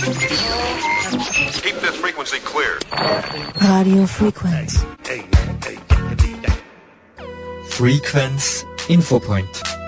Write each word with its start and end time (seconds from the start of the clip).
Keep 0.00 1.76
this 1.82 1.96
frequency 1.96 2.38
clear. 2.38 2.78
Radio 3.60 4.06
Frequenz. 4.06 4.82
Frequenz 7.68 8.64
Infopoint. 8.88 9.79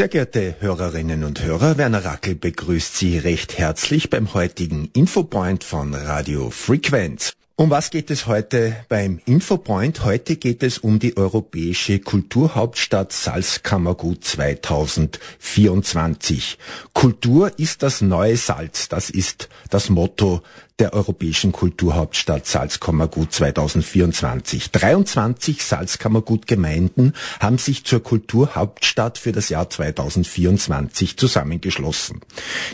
Sehr 0.00 0.08
geehrte 0.08 0.54
Hörerinnen 0.60 1.24
und 1.24 1.42
Hörer, 1.42 1.76
Werner 1.76 2.06
Rackel 2.06 2.34
begrüßt 2.34 2.96
Sie 2.96 3.18
recht 3.18 3.58
herzlich 3.58 4.08
beim 4.08 4.32
heutigen 4.32 4.88
Infopoint 4.94 5.62
von 5.62 5.92
Radio 5.92 6.48
Frequenz. 6.48 7.34
Um 7.54 7.68
was 7.68 7.90
geht 7.90 8.10
es 8.10 8.26
heute 8.26 8.74
beim 8.88 9.20
Infopoint? 9.26 10.02
Heute 10.02 10.36
geht 10.36 10.62
es 10.62 10.78
um 10.78 11.00
die 11.00 11.18
europäische 11.18 11.98
Kulturhauptstadt 11.98 13.12
Salzkammergut 13.12 14.24
2024. 14.24 16.56
Kultur 16.94 17.52
ist 17.58 17.82
das 17.82 18.00
neue 18.00 18.38
Salz. 18.38 18.88
Das 18.88 19.10
ist 19.10 19.50
das 19.68 19.90
Motto 19.90 20.40
der 20.80 20.94
europäischen 20.94 21.52
Kulturhauptstadt 21.52 22.46
Salzkammergut 22.46 23.32
2024. 23.32 24.70
23 24.70 25.62
Salzkammergut-Gemeinden 25.62 27.12
haben 27.38 27.58
sich 27.58 27.84
zur 27.84 28.02
Kulturhauptstadt 28.02 29.18
für 29.18 29.32
das 29.32 29.50
Jahr 29.50 29.68
2024 29.68 31.16
zusammengeschlossen. 31.16 32.20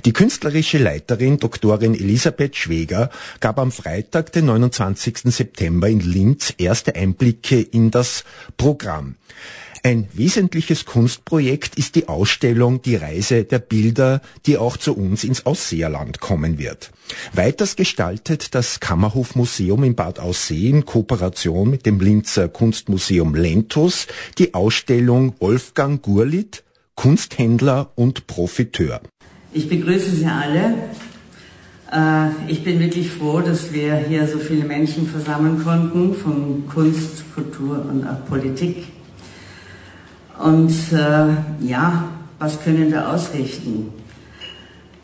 Die 0.04 0.12
künstlerische 0.12 0.78
Leiterin 0.78 1.38
Doktorin 1.38 1.94
Elisabeth 1.94 2.56
Schweger 2.56 3.10
gab 3.40 3.58
am 3.58 3.72
Freitag, 3.72 4.32
den 4.32 4.46
29. 4.46 5.18
September 5.24 5.88
in 5.88 6.00
Linz 6.00 6.54
erste 6.56 6.94
Einblicke 6.94 7.60
in 7.60 7.90
das 7.90 8.24
Programm. 8.56 9.16
Ein 9.86 10.08
wesentliches 10.14 10.84
Kunstprojekt 10.84 11.78
ist 11.78 11.94
die 11.94 12.08
Ausstellung 12.08 12.82
Die 12.82 12.96
Reise 12.96 13.44
der 13.44 13.60
Bilder, 13.60 14.20
die 14.44 14.58
auch 14.58 14.76
zu 14.76 14.96
uns 14.96 15.22
ins 15.22 15.46
Ausseerland 15.46 16.18
kommen 16.18 16.58
wird. 16.58 16.90
Weiters 17.32 17.76
gestaltet 17.76 18.56
das 18.56 18.80
Kammerhofmuseum 18.80 19.84
in 19.84 19.94
Bad 19.94 20.18
Aussee 20.18 20.70
in 20.70 20.86
Kooperation 20.86 21.70
mit 21.70 21.86
dem 21.86 22.00
Linzer 22.00 22.48
Kunstmuseum 22.48 23.36
Lentus 23.36 24.08
die 24.38 24.54
Ausstellung 24.54 25.34
Wolfgang 25.38 26.02
Gurlit, 26.02 26.64
Kunsthändler 26.96 27.92
und 27.94 28.26
Profiteur. 28.26 29.00
Ich 29.52 29.68
begrüße 29.68 30.10
Sie 30.16 30.26
alle. 30.26 30.74
Äh, 31.92 32.50
Ich 32.52 32.64
bin 32.64 32.80
wirklich 32.80 33.12
froh, 33.12 33.40
dass 33.40 33.72
wir 33.72 33.98
hier 33.98 34.26
so 34.26 34.40
viele 34.40 34.64
Menschen 34.64 35.06
versammeln 35.06 35.62
konnten 35.62 36.12
von 36.12 36.66
Kunst, 36.66 37.32
Kultur 37.36 37.86
und 37.88 38.04
auch 38.04 38.26
Politik. 38.26 38.88
Und 40.38 40.72
äh, 40.92 41.66
ja, 41.66 42.04
was 42.38 42.62
können 42.62 42.90
wir 42.90 43.08
ausrichten? 43.10 43.92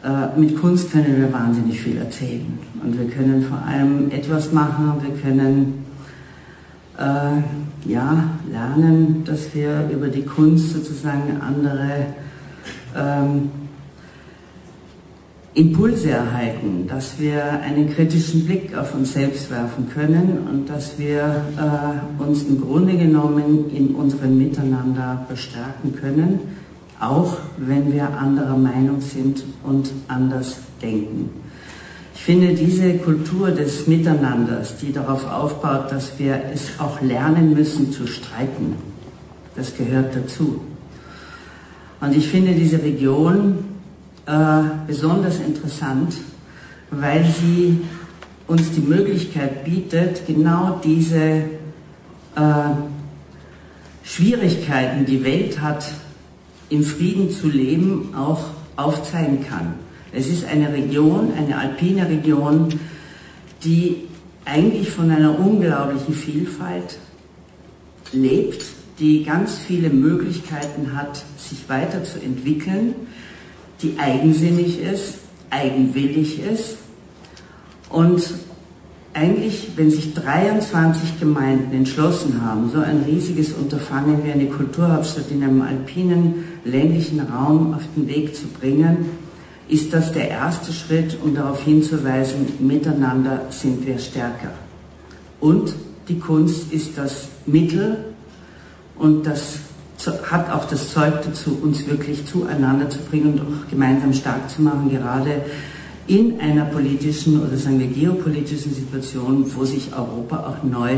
Äh, 0.04 0.38
mit 0.38 0.60
Kunst 0.60 0.92
können 0.92 1.16
wir 1.16 1.32
wahnsinnig 1.32 1.80
viel 1.80 1.96
erzählen. 1.96 2.58
Und 2.82 2.98
wir 2.98 3.08
können 3.08 3.42
vor 3.42 3.58
allem 3.66 4.10
etwas 4.10 4.52
machen, 4.52 4.94
wir 5.00 5.16
können 5.20 5.84
äh, 6.98 7.90
ja, 7.90 8.24
lernen, 8.50 9.24
dass 9.24 9.54
wir 9.54 9.88
über 9.90 10.08
die 10.08 10.24
Kunst 10.24 10.72
sozusagen 10.72 11.40
andere 11.40 12.06
ähm, 12.96 13.50
Impulse 15.54 16.10
erhalten, 16.10 16.86
dass 16.88 17.18
wir 17.18 17.60
einen 17.60 17.90
kritischen 17.94 18.46
Blick 18.46 18.74
auf 18.74 18.94
uns 18.94 19.12
selbst 19.12 19.50
werfen 19.50 19.88
können 19.92 20.48
und 20.50 20.70
dass 20.70 20.98
wir 20.98 21.44
äh, 21.58 22.22
uns 22.22 22.44
im 22.44 22.60
Grunde 22.60 22.96
genommen 22.96 23.70
in 23.70 23.94
unserem 23.94 24.38
Miteinander 24.38 25.26
bestärken 25.28 25.94
können, 25.94 26.40
auch 27.00 27.36
wenn 27.58 27.92
wir 27.92 28.16
anderer 28.16 28.56
Meinung 28.56 29.02
sind 29.02 29.44
und 29.62 29.90
anders 30.08 30.56
denken. 30.80 31.28
Ich 32.14 32.22
finde 32.22 32.54
diese 32.54 32.94
Kultur 32.98 33.50
des 33.50 33.86
Miteinanders, 33.86 34.78
die 34.78 34.92
darauf 34.92 35.30
aufbaut, 35.30 35.92
dass 35.92 36.18
wir 36.18 36.40
es 36.54 36.78
auch 36.78 37.02
lernen 37.02 37.52
müssen 37.52 37.92
zu 37.92 38.06
streiten, 38.06 38.76
das 39.54 39.76
gehört 39.76 40.16
dazu. 40.16 40.62
Und 42.00 42.16
ich 42.16 42.28
finde 42.28 42.54
diese 42.54 42.82
Region 42.82 43.71
besonders 44.86 45.40
interessant, 45.40 46.14
weil 46.90 47.24
sie 47.24 47.80
uns 48.46 48.70
die 48.72 48.80
Möglichkeit 48.80 49.64
bietet, 49.64 50.26
genau 50.26 50.80
diese 50.84 51.16
äh, 51.18 52.70
Schwierigkeiten, 54.04 55.06
die 55.06 55.24
Welt 55.24 55.60
hat, 55.60 55.92
im 56.68 56.84
Frieden 56.84 57.30
zu 57.30 57.48
leben, 57.48 58.14
auch 58.16 58.44
aufzeigen 58.76 59.44
kann. 59.46 59.74
Es 60.12 60.28
ist 60.28 60.44
eine 60.44 60.72
Region, 60.72 61.32
eine 61.36 61.58
alpine 61.58 62.08
Region, 62.08 62.68
die 63.64 64.08
eigentlich 64.44 64.90
von 64.90 65.10
einer 65.10 65.38
unglaublichen 65.38 66.14
Vielfalt 66.14 66.98
lebt, 68.12 68.64
die 68.98 69.24
ganz 69.24 69.58
viele 69.58 69.90
Möglichkeiten 69.90 70.94
hat, 70.94 71.24
sich 71.38 71.68
weiterzuentwickeln, 71.68 72.94
die 73.82 73.98
eigensinnig 73.98 74.80
ist, 74.80 75.14
eigenwillig 75.50 76.40
ist 76.40 76.76
und 77.90 78.22
eigentlich, 79.14 79.68
wenn 79.76 79.90
sich 79.90 80.14
23 80.14 81.20
Gemeinden 81.20 81.74
entschlossen 81.74 82.40
haben, 82.42 82.70
so 82.70 82.78
ein 82.78 83.04
riesiges 83.06 83.52
Unterfangen 83.52 84.24
wie 84.24 84.32
eine 84.32 84.46
Kulturhauptstadt 84.46 85.30
in 85.30 85.42
einem 85.42 85.60
alpinen, 85.60 86.44
ländlichen 86.64 87.20
Raum 87.20 87.74
auf 87.74 87.82
den 87.94 88.08
Weg 88.08 88.34
zu 88.34 88.46
bringen, 88.46 89.10
ist 89.68 89.92
das 89.92 90.12
der 90.12 90.30
erste 90.30 90.72
Schritt, 90.72 91.18
um 91.22 91.34
darauf 91.34 91.62
hinzuweisen, 91.62 92.46
miteinander 92.60 93.42
sind 93.50 93.86
wir 93.86 93.98
stärker. 93.98 94.52
Und 95.40 95.74
die 96.08 96.18
Kunst 96.18 96.72
ist 96.72 96.96
das 96.96 97.28
Mittel 97.46 98.04
und 98.96 99.26
das 99.26 99.58
hat 100.06 100.50
auch 100.50 100.66
das 100.66 100.92
Zeug 100.92 101.22
dazu, 101.24 101.58
uns 101.62 101.86
wirklich 101.86 102.26
zueinander 102.26 102.90
zu 102.90 102.98
bringen 102.98 103.34
und 103.34 103.40
auch 103.40 103.70
gemeinsam 103.70 104.12
stark 104.12 104.50
zu 104.50 104.62
machen, 104.62 104.90
gerade 104.90 105.42
in 106.06 106.40
einer 106.40 106.64
politischen 106.64 107.40
oder 107.40 107.56
sagen 107.56 107.78
wir 107.78 107.86
geopolitischen 107.86 108.74
Situation, 108.74 109.44
wo 109.54 109.64
sich 109.64 109.92
Europa 109.96 110.38
auch 110.38 110.64
neu 110.64 110.96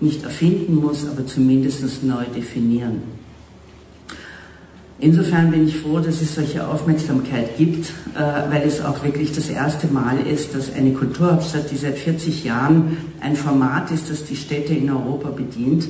nicht 0.00 0.24
erfinden 0.24 0.76
muss, 0.76 1.06
aber 1.06 1.26
zumindest 1.26 2.02
neu 2.02 2.24
definieren. 2.34 3.02
Insofern 5.02 5.50
bin 5.50 5.66
ich 5.66 5.78
froh, 5.78 5.98
dass 6.00 6.20
es 6.20 6.34
solche 6.34 6.66
Aufmerksamkeit 6.66 7.56
gibt, 7.56 7.86
äh, 8.14 8.50
weil 8.50 8.62
es 8.66 8.84
auch 8.84 9.02
wirklich 9.02 9.32
das 9.32 9.48
erste 9.48 9.86
Mal 9.86 10.18
ist, 10.26 10.54
dass 10.54 10.74
eine 10.74 10.92
Kulturhauptstadt, 10.92 11.70
die 11.70 11.76
seit 11.76 11.96
40 11.98 12.44
Jahren 12.44 12.98
ein 13.20 13.34
Format 13.34 13.90
ist, 13.90 14.10
das 14.10 14.24
die 14.24 14.36
Städte 14.36 14.74
in 14.74 14.90
Europa 14.90 15.30
bedient, 15.30 15.88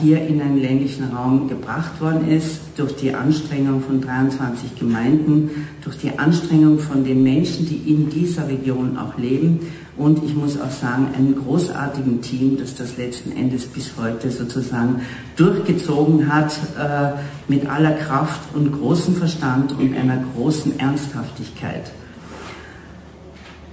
hier 0.00 0.26
in 0.26 0.40
einen 0.40 0.60
ländlichen 0.60 1.12
Raum 1.12 1.48
gebracht 1.48 2.00
worden 2.00 2.28
ist, 2.28 2.60
durch 2.76 2.94
die 2.94 3.14
Anstrengung 3.14 3.80
von 3.80 4.00
23 4.00 4.78
Gemeinden, 4.78 5.66
durch 5.82 5.98
die 5.98 6.18
Anstrengung 6.18 6.78
von 6.78 7.04
den 7.04 7.22
Menschen, 7.22 7.66
die 7.66 7.90
in 7.90 8.08
dieser 8.10 8.48
Region 8.48 8.96
auch 8.96 9.18
leben 9.18 9.60
und 9.96 10.22
ich 10.22 10.34
muss 10.34 10.60
auch 10.60 10.70
sagen, 10.70 11.08
einem 11.16 11.34
großartigen 11.36 12.20
Team, 12.20 12.58
das 12.58 12.74
das 12.74 12.98
letzten 12.98 13.32
Endes 13.32 13.66
bis 13.66 13.92
heute 13.96 14.30
sozusagen 14.30 15.00
durchgezogen 15.36 16.32
hat, 16.32 16.52
äh, 16.78 17.12
mit 17.48 17.68
aller 17.68 17.92
Kraft 17.92 18.54
und 18.54 18.72
großem 18.72 19.16
Verstand 19.16 19.72
und 19.72 19.96
einer 19.96 20.22
großen 20.34 20.78
Ernsthaftigkeit. 20.78 21.90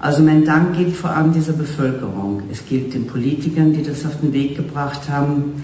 Also 0.04 0.22
mein 0.22 0.44
Dank 0.44 0.76
gilt 0.76 0.98
vor 0.98 1.12
allem 1.12 1.32
dieser 1.32 1.54
Bevölkerung. 1.54 2.44
Es 2.52 2.66
gilt 2.66 2.94
den 2.94 3.08
Politikern, 3.08 3.72
die 3.72 3.84
das 3.84 4.06
auf 4.06 4.20
den 4.20 4.34
Weg 4.34 4.58
gebracht 4.58 5.08
haben. 5.08 5.64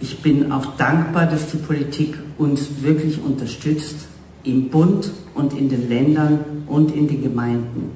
Ich 0.00 0.18
bin 0.22 0.50
auch 0.50 0.74
dankbar, 0.74 1.26
dass 1.26 1.46
die 1.46 1.58
Politik 1.58 2.18
uns 2.36 2.68
wirklich 2.80 3.22
unterstützt, 3.22 4.08
im 4.42 4.70
Bund 4.70 5.12
und 5.34 5.56
in 5.56 5.68
den 5.68 5.88
Ländern 5.88 6.40
und 6.66 6.92
in 6.96 7.06
den 7.06 7.22
Gemeinden. 7.22 7.92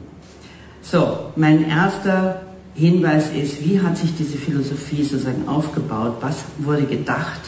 So, 0.80 1.32
mein 1.34 1.68
erster 1.68 2.42
Hinweis 2.74 3.32
ist, 3.32 3.64
wie 3.64 3.80
hat 3.80 3.98
sich 3.98 4.14
diese 4.16 4.38
Philosophie 4.38 5.02
sozusagen 5.02 5.48
aufgebaut? 5.48 6.18
Was 6.20 6.44
wurde 6.58 6.84
gedacht 6.84 7.40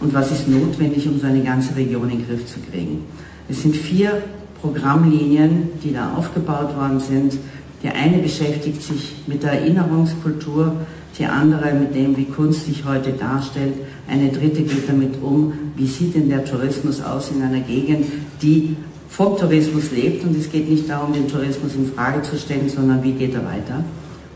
und 0.00 0.12
was 0.12 0.32
ist 0.32 0.48
notwendig, 0.48 1.06
um 1.06 1.20
so 1.20 1.28
eine 1.28 1.44
ganze 1.44 1.76
Region 1.76 2.10
in 2.10 2.18
den 2.18 2.26
Griff 2.26 2.44
zu 2.44 2.58
kriegen? 2.58 3.04
Es 3.48 3.62
sind 3.62 3.76
vier 3.76 4.20
Programmlinien, 4.60 5.68
die 5.84 5.92
da 5.92 6.14
aufgebaut 6.16 6.76
worden 6.76 6.98
sind 6.98 7.38
Die 7.82 7.88
eine 7.88 8.18
beschäftigt 8.18 8.82
sich 8.82 9.14
mit 9.26 9.42
der 9.42 9.52
Erinnerungskultur, 9.52 10.72
die 11.18 11.26
andere 11.26 11.72
mit 11.74 11.94
dem, 11.94 12.16
wie 12.16 12.24
Kunst 12.24 12.66
sich 12.66 12.84
heute 12.84 13.12
darstellt. 13.12 13.74
Eine 14.08 14.30
dritte 14.30 14.62
geht 14.62 14.88
damit 14.88 15.22
um, 15.22 15.52
wie 15.76 15.86
sieht 15.86 16.14
denn 16.14 16.28
der 16.28 16.44
Tourismus 16.44 17.00
aus 17.00 17.30
in 17.30 17.42
einer 17.42 17.60
Gegend, 17.60 18.06
die 18.42 18.76
vom 19.08 19.36
Tourismus 19.36 19.90
lebt. 19.92 20.24
Und 20.24 20.36
es 20.36 20.50
geht 20.50 20.68
nicht 20.68 20.88
darum, 20.88 21.12
den 21.12 21.28
Tourismus 21.28 21.74
in 21.74 21.86
Frage 21.92 22.22
zu 22.22 22.36
stellen, 22.36 22.68
sondern 22.68 23.02
wie 23.02 23.12
geht 23.12 23.34
er 23.34 23.44
weiter. 23.44 23.84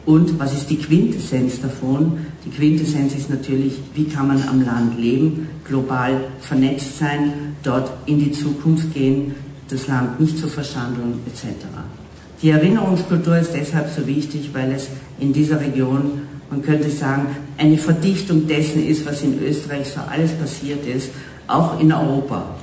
Und 0.04 0.38
was 0.38 0.52
ist 0.52 0.68
die 0.70 0.78
Quintessenz 0.78 1.60
davon? 1.60 2.18
Die 2.44 2.50
Quintessenz 2.50 3.14
ist 3.14 3.30
natürlich, 3.30 3.74
wie 3.94 4.04
kann 4.04 4.28
man 4.28 4.42
am 4.48 4.64
Land 4.64 4.98
leben, 4.98 5.48
global 5.64 6.24
vernetzt 6.40 6.98
sein, 6.98 7.54
dort 7.62 7.92
in 8.06 8.18
die 8.18 8.32
Zukunft 8.32 8.92
gehen, 8.94 9.34
das 9.68 9.86
Land 9.86 10.18
nicht 10.18 10.38
zu 10.38 10.48
verschandeln 10.48 11.20
etc. 11.26 11.66
Die 12.42 12.50
Erinnerungskultur 12.50 13.38
ist 13.38 13.52
deshalb 13.54 13.88
so 13.88 14.04
wichtig, 14.04 14.50
weil 14.52 14.72
es 14.72 14.88
in 15.20 15.32
dieser 15.32 15.60
Region, 15.60 16.22
man 16.50 16.60
könnte 16.60 16.90
sagen, 16.90 17.28
eine 17.56 17.78
Verdichtung 17.78 18.48
dessen 18.48 18.84
ist, 18.84 19.06
was 19.06 19.22
in 19.22 19.40
Österreich 19.40 19.86
so 19.88 20.00
alles 20.00 20.32
passiert 20.32 20.84
ist, 20.84 21.10
auch 21.46 21.78
in 21.78 21.92
Europa. 21.92 22.56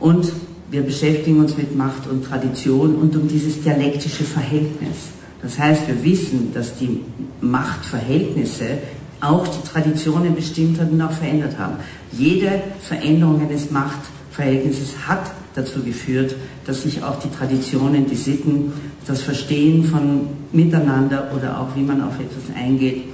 Und 0.00 0.30
wir 0.70 0.82
beschäftigen 0.82 1.40
uns 1.40 1.56
mit 1.56 1.74
Macht 1.74 2.06
und 2.10 2.26
Tradition 2.26 2.96
und 2.96 3.16
um 3.16 3.26
dieses 3.26 3.62
dialektische 3.62 4.24
Verhältnis. 4.24 5.08
Das 5.40 5.58
heißt, 5.58 5.88
wir 5.88 6.04
wissen, 6.04 6.52
dass 6.52 6.76
die 6.76 7.00
Machtverhältnisse 7.40 8.78
auch 9.20 9.46
die 9.48 9.66
Traditionen 9.66 10.34
bestimmt 10.34 10.78
haben 10.78 10.90
und 10.90 11.00
auch 11.00 11.12
verändert 11.12 11.58
haben. 11.58 11.76
Jede 12.12 12.60
Veränderung 12.80 13.40
eines 13.40 13.70
Machtverhältnisses 13.70 14.94
hat 15.06 15.30
dazu 15.54 15.82
geführt, 15.82 16.34
dass 16.66 16.82
sich 16.82 17.02
auch 17.02 17.18
die 17.20 17.30
Traditionen, 17.30 18.06
die 18.06 18.16
Sitten, 18.16 18.72
das 19.06 19.22
Verstehen 19.22 19.84
von 19.84 20.28
Miteinander 20.52 21.30
oder 21.34 21.60
auch 21.60 21.76
wie 21.76 21.82
man 21.82 22.02
auf 22.02 22.18
etwas 22.18 22.54
eingeht, 22.56 23.04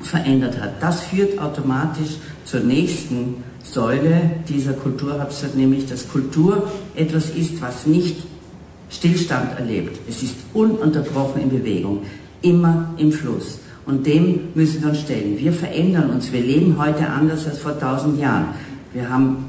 verändert 0.00 0.60
hat. 0.60 0.82
Das 0.82 1.02
führt 1.02 1.38
automatisch 1.38 2.16
zur 2.44 2.60
nächsten 2.60 3.42
Säule 3.62 4.30
dieser 4.48 4.72
Kulturhauptstadt, 4.72 5.56
nämlich 5.56 5.86
dass 5.86 6.08
Kultur 6.08 6.68
etwas 6.94 7.30
ist, 7.30 7.60
was 7.60 7.86
nicht 7.86 8.16
Stillstand 8.90 9.58
erlebt. 9.58 9.98
Es 10.08 10.22
ist 10.22 10.34
ununterbrochen 10.54 11.42
in 11.42 11.50
Bewegung, 11.50 12.02
immer 12.42 12.94
im 12.96 13.12
Fluss. 13.12 13.58
Und 13.86 14.06
dem 14.06 14.48
müssen 14.54 14.82
wir 14.82 14.90
uns 14.90 15.00
stellen. 15.00 15.38
Wir 15.38 15.52
verändern 15.52 16.10
uns. 16.10 16.32
Wir 16.32 16.42
leben 16.42 16.76
heute 16.78 17.08
anders 17.08 17.46
als 17.46 17.58
vor 17.58 17.78
tausend 17.78 18.20
Jahren. 18.20 18.48
Wir 18.92 19.08
haben 19.08 19.46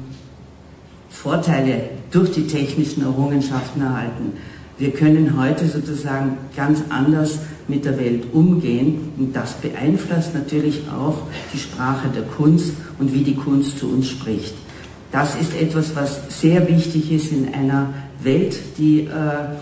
Vorteile 1.10 1.90
durch 2.10 2.30
die 2.32 2.46
technischen 2.46 3.02
Errungenschaften 3.02 3.82
erhalten. 3.82 4.32
Wir 4.78 4.92
können 4.92 5.38
heute 5.38 5.66
sozusagen 5.66 6.38
ganz 6.56 6.82
anders 6.88 7.40
mit 7.68 7.84
der 7.84 7.98
Welt 7.98 8.24
umgehen 8.32 9.12
und 9.18 9.36
das 9.36 9.52
beeinflusst 9.54 10.34
natürlich 10.34 10.80
auch 10.90 11.18
die 11.52 11.58
Sprache 11.58 12.08
der 12.08 12.22
Kunst 12.22 12.72
und 12.98 13.12
wie 13.12 13.22
die 13.22 13.34
Kunst 13.34 13.78
zu 13.78 13.88
uns 13.88 14.08
spricht. 14.08 14.54
Das 15.12 15.34
ist 15.40 15.54
etwas, 15.54 15.94
was 15.94 16.40
sehr 16.40 16.66
wichtig 16.68 17.12
ist 17.12 17.32
in 17.32 17.52
einer 17.52 17.92
Welt, 18.22 18.58
die 18.78 19.00
äh, 19.00 19.56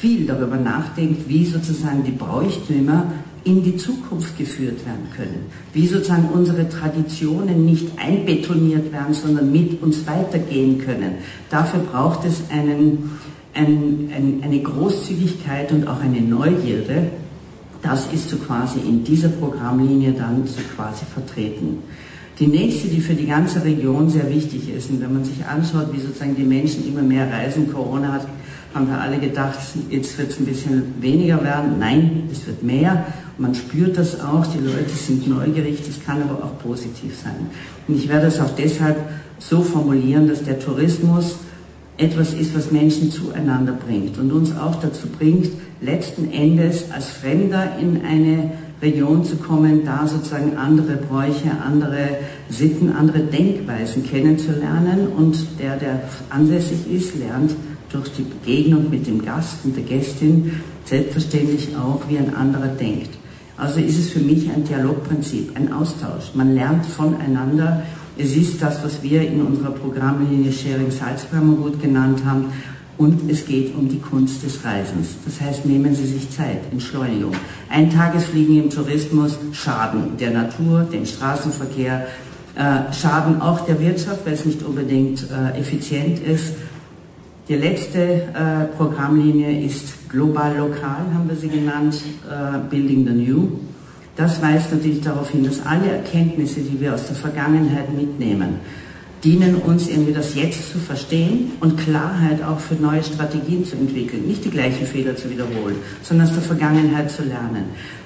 viel 0.00 0.26
darüber 0.26 0.56
nachdenkt, 0.56 1.28
wie 1.28 1.44
sozusagen 1.44 2.02
die 2.04 2.10
Bräuchtümer 2.10 3.12
in 3.44 3.62
die 3.62 3.76
Zukunft 3.76 4.36
geführt 4.36 4.84
werden 4.86 5.08
können. 5.16 5.46
Wie 5.72 5.86
sozusagen 5.86 6.28
unsere 6.32 6.68
Traditionen 6.68 7.64
nicht 7.64 7.86
einbetoniert 7.98 8.92
werden, 8.92 9.14
sondern 9.14 9.50
mit 9.50 9.82
uns 9.82 10.06
weitergehen 10.06 10.78
können. 10.78 11.14
Dafür 11.48 11.80
braucht 11.80 12.26
es 12.26 12.42
einen, 12.50 13.18
ein, 13.54 14.10
ein, 14.14 14.40
eine 14.42 14.60
Großzügigkeit 14.60 15.72
und 15.72 15.86
auch 15.86 16.00
eine 16.00 16.20
Neugierde. 16.20 17.08
Das 17.82 18.12
ist 18.12 18.28
so 18.28 18.36
quasi 18.36 18.78
in 18.80 19.04
dieser 19.04 19.28
Programmlinie 19.28 20.12
dann 20.12 20.46
so 20.46 20.60
quasi 20.76 21.04
vertreten. 21.06 21.78
Die 22.38 22.46
nächste, 22.46 22.88
die 22.88 23.00
für 23.00 23.14
die 23.14 23.26
ganze 23.26 23.62
Region 23.64 24.08
sehr 24.08 24.28
wichtig 24.30 24.70
ist, 24.74 24.90
und 24.90 25.00
wenn 25.02 25.12
man 25.12 25.24
sich 25.24 25.44
anschaut, 25.44 25.92
wie 25.92 26.00
sozusagen 26.00 26.34
die 26.36 26.42
Menschen 26.42 26.88
immer 26.88 27.02
mehr 27.02 27.30
reisen, 27.30 27.70
Corona 27.72 28.12
hat, 28.12 28.26
haben 28.74 28.88
wir 28.88 29.00
alle 29.00 29.18
gedacht, 29.18 29.58
jetzt 29.90 30.16
wird 30.16 30.30
es 30.30 30.38
ein 30.38 30.46
bisschen 30.46 30.94
weniger 31.00 31.42
werden. 31.42 31.78
Nein, 31.78 32.28
es 32.30 32.46
wird 32.46 32.62
mehr. 32.62 33.04
Man 33.40 33.54
spürt 33.54 33.96
das 33.96 34.20
auch, 34.20 34.46
die 34.46 34.58
Leute 34.58 34.90
sind 34.94 35.26
neugierig, 35.26 35.78
das 35.86 36.04
kann 36.04 36.20
aber 36.20 36.44
auch 36.44 36.58
positiv 36.58 37.18
sein. 37.18 37.48
Und 37.88 37.96
ich 37.96 38.06
werde 38.06 38.26
es 38.26 38.38
auch 38.38 38.54
deshalb 38.54 38.98
so 39.38 39.62
formulieren, 39.62 40.28
dass 40.28 40.44
der 40.44 40.60
Tourismus 40.60 41.36
etwas 41.96 42.34
ist, 42.34 42.54
was 42.54 42.70
Menschen 42.70 43.10
zueinander 43.10 43.72
bringt 43.72 44.18
und 44.18 44.30
uns 44.30 44.54
auch 44.54 44.74
dazu 44.74 45.06
bringt, 45.06 45.48
letzten 45.80 46.30
Endes 46.30 46.90
als 46.90 47.06
Fremder 47.08 47.78
in 47.80 48.02
eine 48.04 48.52
Region 48.82 49.24
zu 49.24 49.36
kommen, 49.36 49.86
da 49.86 50.06
sozusagen 50.06 50.58
andere 50.58 50.96
Bräuche, 50.96 51.50
andere 51.66 52.18
Sitten, 52.50 52.92
andere 52.92 53.20
Denkweisen 53.20 54.04
kennenzulernen 54.04 55.08
und 55.16 55.58
der, 55.58 55.78
der 55.78 56.02
ansässig 56.28 56.92
ist, 56.92 57.16
lernt 57.16 57.52
durch 57.90 58.12
die 58.12 58.22
Begegnung 58.22 58.90
mit 58.90 59.06
dem 59.06 59.24
Gast 59.24 59.64
und 59.64 59.74
der 59.76 59.84
Gästin 59.84 60.60
selbstverständlich 60.84 61.70
auch, 61.74 62.02
wie 62.10 62.18
ein 62.18 62.34
anderer 62.34 62.68
denkt. 62.68 63.19
Also 63.60 63.78
ist 63.78 63.98
es 63.98 64.10
für 64.10 64.20
mich 64.20 64.50
ein 64.50 64.64
Dialogprinzip, 64.64 65.54
ein 65.54 65.70
Austausch. 65.70 66.30
Man 66.32 66.54
lernt 66.54 66.86
voneinander. 66.86 67.82
Es 68.16 68.34
ist 68.34 68.62
das, 68.62 68.82
was 68.82 69.02
wir 69.02 69.20
in 69.20 69.42
unserer 69.42 69.72
Programmlinie 69.72 70.50
Sharing 70.50 70.90
Salzkammergut 70.90 71.80
genannt 71.80 72.22
haben. 72.24 72.52
Und 72.96 73.30
es 73.30 73.46
geht 73.46 73.74
um 73.74 73.88
die 73.88 73.98
Kunst 73.98 74.42
des 74.42 74.64
Reisens. 74.64 75.08
Das 75.26 75.40
heißt, 75.42 75.66
nehmen 75.66 75.94
Sie 75.94 76.06
sich 76.06 76.30
Zeit, 76.30 76.60
Entschleunigung. 76.72 77.32
Eintagesfliegen 77.68 78.64
im 78.64 78.70
Tourismus 78.70 79.38
schaden 79.52 80.16
der 80.18 80.30
Natur, 80.30 80.86
dem 80.90 81.04
Straßenverkehr, 81.04 82.06
äh, 82.56 82.92
schaden 82.92 83.42
auch 83.42 83.60
der 83.66 83.78
Wirtschaft, 83.78 84.24
weil 84.24 84.34
es 84.34 84.44
nicht 84.46 84.62
unbedingt 84.62 85.26
äh, 85.30 85.58
effizient 85.58 86.18
ist. 86.18 86.54
Die 87.50 87.56
letzte 87.56 87.98
äh, 87.98 88.66
Programmlinie 88.76 89.66
ist 89.66 90.08
global 90.08 90.56
lokal, 90.56 91.02
haben 91.12 91.28
wir 91.28 91.34
sie 91.34 91.48
genannt, 91.48 91.96
äh, 92.30 92.58
Building 92.70 93.04
the 93.04 93.12
New. 93.12 93.48
Das 94.14 94.40
weist 94.40 94.70
natürlich 94.70 95.00
darauf 95.00 95.30
hin, 95.30 95.42
dass 95.42 95.66
alle 95.66 95.90
Erkenntnisse, 95.90 96.60
die 96.60 96.80
wir 96.80 96.94
aus 96.94 97.08
der 97.08 97.16
Vergangenheit 97.16 97.92
mitnehmen, 97.92 98.60
dienen 99.24 99.56
uns 99.56 99.88
irgendwie 99.88 100.12
das 100.12 100.36
Jetzt 100.36 100.70
zu 100.70 100.78
verstehen 100.78 101.50
und 101.58 101.76
Klarheit 101.76 102.40
auch 102.40 102.60
für 102.60 102.76
neue 102.76 103.02
Strategien 103.02 103.64
zu 103.64 103.74
entwickeln. 103.74 104.28
Nicht 104.28 104.44
die 104.44 104.50
gleichen 104.50 104.86
Fehler 104.86 105.16
zu 105.16 105.28
wiederholen, 105.28 105.74
sondern 106.04 106.28
aus 106.28 106.34
der 106.34 106.44
Vergangenheit 106.44 107.10
zu 107.10 107.24
lernen. 107.24 107.64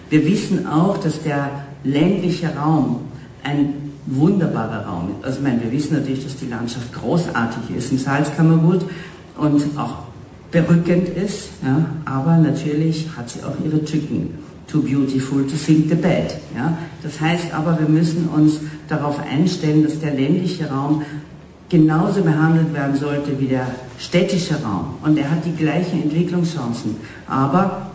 Wir 0.09 0.25
wissen 0.25 0.67
auch, 0.67 0.97
dass 0.97 1.23
der 1.23 1.51
ländliche 1.85 2.49
Raum 2.57 3.01
ein 3.43 3.75
wunderbarer 4.07 4.87
Raum 4.87 5.11
ist. 5.19 5.27
Also 5.27 5.39
ich 5.41 5.45
meine, 5.45 5.63
wir 5.63 5.71
wissen 5.71 5.99
natürlich, 5.99 6.25
dass 6.25 6.37
die 6.37 6.49
Landschaft 6.49 6.95
großartig 6.95 7.77
ist 7.77 7.93
im 7.93 7.99
Salzkammergut 7.99 8.87
und 9.37 9.63
auch 9.77 10.05
berückend 10.51 11.09
ist, 11.09 11.49
ja, 11.63 11.85
aber 12.05 12.37
natürlich 12.37 13.09
hat 13.17 13.29
sie 13.29 13.43
auch 13.43 13.57
ihre 13.65 13.85
Tücken. 13.85 14.35
Too 14.71 14.81
beautiful 14.81 15.45
to 15.47 15.57
sink 15.57 15.89
the 15.89 15.95
bed. 15.95 16.37
Ja. 16.57 16.79
Das 17.03 17.21
heißt 17.21 17.53
aber, 17.53 17.79
wir 17.79 17.89
müssen 17.89 18.29
uns 18.29 18.61
darauf 18.89 19.19
einstellen, 19.21 19.83
dass 19.83 19.99
der 20.01 20.15
ländliche 20.15 20.71
Raum 20.71 21.03
genauso 21.69 22.23
behandelt 22.23 22.73
werden 22.73 22.97
sollte 22.97 23.39
wie 23.41 23.47
der 23.47 23.67
städtische 23.99 24.55
Raum. 24.63 24.95
Und 25.03 25.19
er 25.19 25.31
hat 25.31 25.45
die 25.45 25.55
gleichen 25.55 26.03
Entwicklungschancen. 26.03 26.97
Aber 27.27 27.91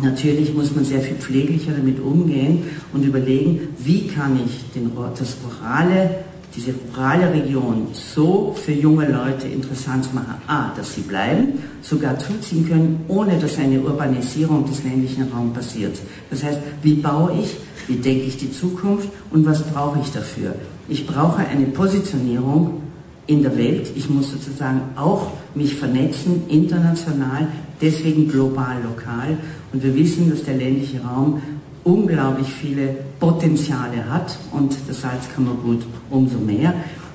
natürlich 0.00 0.54
muss 0.54 0.74
man 0.74 0.84
sehr 0.84 1.00
viel 1.00 1.16
pfleglicher 1.16 1.72
damit 1.72 2.00
umgehen 2.00 2.64
und 2.92 3.04
überlegen, 3.04 3.68
wie 3.78 4.06
kann 4.08 4.40
ich 4.44 4.64
den, 4.74 4.90
das 5.18 5.36
orale 5.46 6.10
diese 6.54 6.72
rurale 6.72 7.32
Region 7.32 7.88
so 7.92 8.54
für 8.56 8.72
junge 8.72 9.06
Leute 9.08 9.46
interessant 9.46 10.04
zu 10.04 10.14
machen, 10.14 10.34
a, 10.46 10.72
dass 10.76 10.94
sie 10.94 11.02
bleiben, 11.02 11.60
sogar 11.82 12.18
zuziehen 12.18 12.68
können, 12.68 13.04
ohne 13.08 13.38
dass 13.38 13.58
eine 13.58 13.80
Urbanisierung 13.80 14.66
des 14.66 14.82
ländlichen 14.82 15.30
Raums 15.32 15.54
passiert. 15.54 15.98
Das 16.30 16.42
heißt, 16.42 16.58
wie 16.82 16.94
baue 16.94 17.32
ich, 17.40 17.56
wie 17.86 17.96
denke 17.96 18.24
ich 18.24 18.36
die 18.36 18.52
Zukunft 18.52 19.08
und 19.30 19.46
was 19.46 19.62
brauche 19.62 20.00
ich 20.00 20.10
dafür? 20.10 20.54
Ich 20.88 21.06
brauche 21.06 21.46
eine 21.46 21.66
Positionierung 21.66 22.82
in 23.26 23.42
der 23.42 23.56
Welt. 23.56 23.92
Ich 23.94 24.10
muss 24.10 24.32
sozusagen 24.32 24.80
auch 24.96 25.30
mich 25.54 25.76
vernetzen, 25.76 26.42
international, 26.48 27.46
deswegen 27.80 28.28
global, 28.28 28.78
lokal. 28.82 29.38
Und 29.72 29.82
wir 29.84 29.94
wissen, 29.94 30.30
dass 30.30 30.42
der 30.42 30.56
ländliche 30.56 31.00
Raum 31.00 31.40
unglaublich 31.84 32.52
viele 32.52 32.96
Potenziale 33.18 34.08
hat 34.10 34.38
und 34.52 34.76
das 34.88 35.00
Salzkammergut 35.00 35.84
umso 36.10 36.38
mehr, 36.38 36.74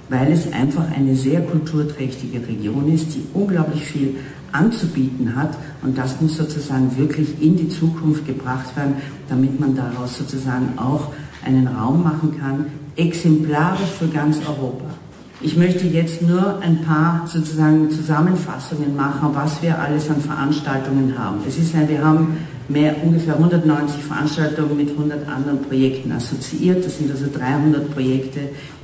weil 0.09 0.31
es 0.31 0.51
einfach 0.51 0.85
eine 0.95 1.15
sehr 1.15 1.41
kulturträchtige 1.41 2.47
Region 2.47 2.91
ist, 2.93 3.15
die 3.15 3.25
unglaublich 3.33 3.83
viel 3.83 4.15
anzubieten 4.51 5.35
hat 5.35 5.57
und 5.81 5.97
das 5.97 6.21
muss 6.21 6.37
sozusagen 6.37 6.95
wirklich 6.97 7.41
in 7.41 7.57
die 7.57 7.69
Zukunft 7.69 8.25
gebracht 8.25 8.75
werden, 8.75 8.95
damit 9.27 9.59
man 9.59 9.75
daraus 9.75 10.17
sozusagen 10.17 10.77
auch 10.77 11.11
einen 11.43 11.67
Raum 11.67 12.03
machen 12.03 12.39
kann, 12.39 12.65
exemplarisch 12.95 13.91
für 13.99 14.07
ganz 14.07 14.39
Europa. 14.47 14.85
Ich 15.41 15.57
möchte 15.57 15.85
jetzt 15.85 16.21
nur 16.21 16.59
ein 16.59 16.81
paar 16.81 17.27
sozusagen 17.27 17.91
Zusammenfassungen 17.91 18.95
machen, 18.95 19.29
was 19.33 19.61
wir 19.61 19.77
alles 19.77 20.09
an 20.09 20.21
Veranstaltungen 20.21 21.17
haben. 21.17 21.39
Es 21.45 21.57
ist 21.57 21.75
ein, 21.75 21.89
wir 21.89 22.03
haben 22.03 22.37
mehr, 22.69 22.95
ungefähr 23.03 23.35
190 23.35 24.01
Veranstaltungen 24.01 24.77
mit 24.77 24.91
100 24.91 25.27
anderen 25.27 25.61
Projekten 25.61 26.11
assoziiert. 26.13 26.85
Das 26.85 26.97
sind 26.97 27.11
also 27.11 27.25
300 27.31 27.93
Projekte, 27.93 28.39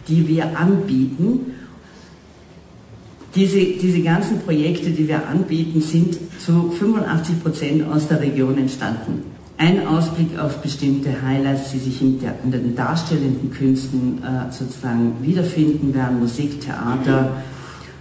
die 0.07 0.27
wir 0.27 0.57
anbieten. 0.57 1.53
Diese, 3.33 3.57
diese 3.57 4.01
ganzen 4.01 4.41
Projekte, 4.41 4.89
die 4.89 5.07
wir 5.07 5.25
anbieten, 5.25 5.79
sind 5.79 6.17
zu 6.37 6.69
85 6.71 7.41
Prozent 7.41 7.87
aus 7.87 8.09
der 8.09 8.19
Region 8.19 8.57
entstanden. 8.57 9.23
Ein 9.61 9.85
Ausblick 9.85 10.39
auf 10.39 10.57
bestimmte 10.57 11.21
Highlights, 11.21 11.71
die 11.71 11.77
sich 11.77 12.01
in, 12.01 12.19
der, 12.19 12.33
in 12.43 12.51
den 12.51 12.75
darstellenden 12.75 13.51
Künsten 13.51 14.17
äh, 14.23 14.51
sozusagen 14.51 15.17
wiederfinden 15.21 15.93
werden, 15.93 16.19
Musik, 16.19 16.59
Theater, 16.61 17.29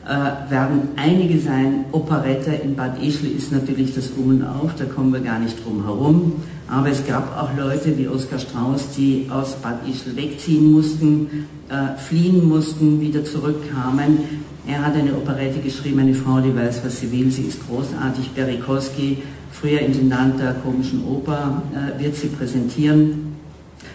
äh, 0.06 0.50
werden 0.50 0.88
einige 0.96 1.38
sein. 1.38 1.84
Operette 1.92 2.52
in 2.52 2.74
Bad 2.76 3.02
Ischl 3.02 3.26
ist 3.26 3.52
natürlich 3.52 3.94
das 3.94 4.08
Um 4.16 4.30
und 4.30 4.42
Auf, 4.42 4.74
da 4.78 4.86
kommen 4.86 5.12
wir 5.12 5.20
gar 5.20 5.38
nicht 5.38 5.62
drum 5.62 5.84
herum. 5.84 6.32
Aber 6.66 6.88
es 6.88 7.06
gab 7.06 7.36
auch 7.36 7.54
Leute 7.54 7.98
wie 7.98 8.08
Oskar 8.08 8.38
Strauß, 8.38 8.92
die 8.96 9.26
aus 9.28 9.56
Bad 9.56 9.86
Ischl 9.86 10.16
wegziehen 10.16 10.72
mussten, 10.72 11.46
äh, 11.70 11.96
fliehen 11.98 12.48
mussten, 12.48 13.00
wieder 13.00 13.24
zurückkamen. 13.24 14.18
Er 14.66 14.84
hat 14.84 14.94
eine 14.94 15.14
Operette 15.14 15.60
geschrieben, 15.60 16.00
eine 16.00 16.14
Frau, 16.14 16.40
die 16.40 16.54
weiß, 16.54 16.82
was 16.84 17.00
sie 17.00 17.10
will. 17.10 17.30
Sie 17.30 17.42
ist 17.42 17.66
großartig. 17.66 18.30
Berikowski 18.30 19.18
früher 19.50 19.80
Intendant 19.80 20.38
der 20.40 20.54
Komischen 20.54 21.04
Oper, 21.04 21.62
äh, 21.74 22.02
wird 22.02 22.16
sie 22.16 22.28
präsentieren. 22.28 23.36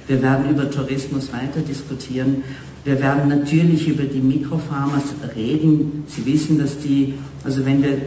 Wir 0.07 0.21
werden 0.21 0.49
über 0.49 0.69
Tourismus 0.69 1.31
weiter 1.33 1.61
diskutieren. 1.61 2.43
Wir 2.83 2.99
werden 3.01 3.29
natürlich 3.29 3.87
über 3.87 4.03
die 4.03 4.19
Mikrofarmers 4.19 5.15
reden. 5.35 6.03
Sie 6.07 6.25
wissen, 6.25 6.59
dass 6.59 6.77
die, 6.77 7.15
also 7.43 7.65
wenn 7.65 7.81
wir 7.81 7.97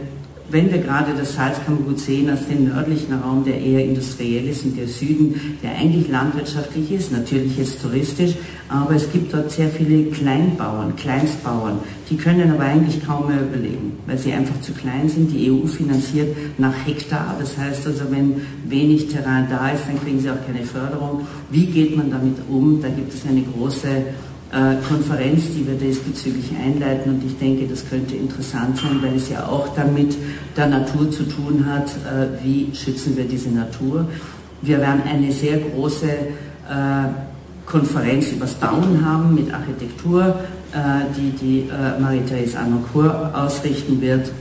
wenn 0.51 0.71
wir 0.71 0.79
gerade 0.79 1.13
das 1.17 1.35
Salzkammergut 1.35 1.99
sehen 1.99 2.29
aus 2.29 2.47
dem 2.47 2.65
nördlichen 2.65 3.13
Raum, 3.13 3.43
der 3.43 3.59
eher 3.59 3.83
industriell 3.83 4.47
ist 4.47 4.65
und 4.65 4.77
der 4.77 4.87
Süden, 4.87 5.57
der 5.61 5.71
eigentlich 5.71 6.07
landwirtschaftlich 6.07 6.91
ist, 6.91 7.11
natürlich 7.11 7.57
jetzt 7.57 7.81
touristisch, 7.81 8.35
aber 8.67 8.95
es 8.95 9.11
gibt 9.11 9.33
dort 9.33 9.51
sehr 9.51 9.69
viele 9.69 10.05
Kleinbauern, 10.11 10.95
Kleinstbauern, 10.95 11.79
die 12.09 12.17
können 12.17 12.51
aber 12.51 12.63
eigentlich 12.63 13.05
kaum 13.05 13.27
mehr 13.27 13.41
überleben, 13.41 13.93
weil 14.05 14.17
sie 14.17 14.33
einfach 14.33 14.59
zu 14.61 14.73
klein 14.73 15.09
sind. 15.09 15.31
Die 15.31 15.51
EU 15.51 15.65
finanziert 15.65 16.35
nach 16.57 16.73
Hektar, 16.85 17.35
das 17.39 17.57
heißt 17.57 17.87
also, 17.87 18.05
wenn 18.09 18.41
wenig 18.65 19.07
Terrain 19.07 19.47
da 19.49 19.69
ist, 19.69 19.83
dann 19.87 19.99
kriegen 20.01 20.19
sie 20.19 20.29
auch 20.29 20.45
keine 20.45 20.65
Förderung. 20.65 21.21
Wie 21.49 21.65
geht 21.65 21.95
man 21.95 22.11
damit 22.11 22.37
um? 22.47 22.81
Da 22.81 22.89
gibt 22.89 23.13
es 23.13 23.25
eine 23.27 23.41
große 23.41 23.87
Konferenz, 24.87 25.43
die 25.55 25.67
wir 25.67 25.75
diesbezüglich 25.75 26.51
einleiten 26.57 27.13
und 27.13 27.23
ich 27.23 27.37
denke, 27.37 27.67
das 27.67 27.87
könnte 27.87 28.15
interessant 28.15 28.77
sein, 28.77 28.99
weil 29.01 29.15
es 29.15 29.29
ja 29.29 29.45
auch 29.45 29.75
dann 29.75 29.93
mit 29.93 30.15
der 30.57 30.67
Natur 30.67 31.11
zu 31.11 31.23
tun 31.23 31.65
hat, 31.67 31.87
äh, 31.87 32.43
wie 32.43 32.69
schützen 32.73 33.15
wir 33.15 33.25
diese 33.25 33.49
Natur. 33.49 34.07
Wir 34.63 34.79
werden 34.79 35.03
eine 35.07 35.31
sehr 35.31 35.59
große 35.59 36.07
äh, 36.07 37.09
Konferenz 37.67 38.31
übers 38.31 38.55
Bauen 38.55 39.05
haben 39.05 39.35
mit 39.35 39.53
Architektur, 39.53 40.39
die 41.15 41.29
die 41.31 41.69
Marie-Therese 41.99 42.57
Anocourt 42.57 43.35
ausrichten 43.35 44.01
wird, 44.01 44.31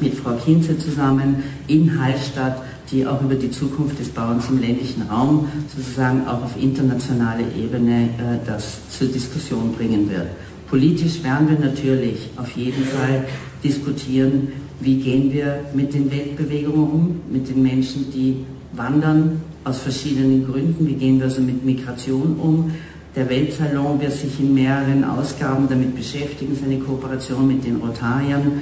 mit 0.00 0.14
Frau 0.14 0.32
Kinze 0.32 0.78
zusammen 0.78 1.42
in 1.66 2.00
Hallstatt 2.00 2.62
die 2.90 3.06
auch 3.06 3.22
über 3.22 3.34
die 3.34 3.50
Zukunft 3.50 3.98
des 3.98 4.08
Bauens 4.08 4.48
im 4.48 4.60
ländlichen 4.60 5.02
Raum 5.02 5.48
sozusagen 5.74 6.26
auch 6.26 6.42
auf 6.42 6.60
internationaler 6.60 7.46
Ebene 7.56 8.04
äh, 8.04 8.38
das 8.46 8.78
zur 8.90 9.08
Diskussion 9.08 9.72
bringen 9.72 10.08
wird. 10.10 10.28
Politisch 10.68 11.22
werden 11.22 11.48
wir 11.48 11.58
natürlich 11.58 12.30
auf 12.36 12.50
jeden 12.52 12.84
Fall 12.84 13.24
diskutieren, 13.62 14.48
wie 14.80 14.96
gehen 14.96 15.32
wir 15.32 15.60
mit 15.72 15.94
den 15.94 16.10
Weltbewegungen 16.10 16.82
um, 16.82 17.20
mit 17.30 17.48
den 17.48 17.62
Menschen, 17.62 18.10
die 18.12 18.44
wandern 18.72 19.40
aus 19.62 19.78
verschiedenen 19.78 20.46
Gründen, 20.46 20.86
wie 20.86 20.94
gehen 20.94 21.18
wir 21.18 21.26
also 21.26 21.40
mit 21.40 21.64
Migration 21.64 22.36
um. 22.36 22.72
Der 23.16 23.28
Weltsalon 23.30 24.00
wird 24.00 24.12
sich 24.12 24.40
in 24.40 24.52
mehreren 24.52 25.04
Ausgaben 25.04 25.68
damit 25.68 25.94
beschäftigen, 25.94 26.56
seine 26.60 26.80
Kooperation 26.80 27.46
mit 27.46 27.64
den 27.64 27.76
Rotariern. 27.76 28.60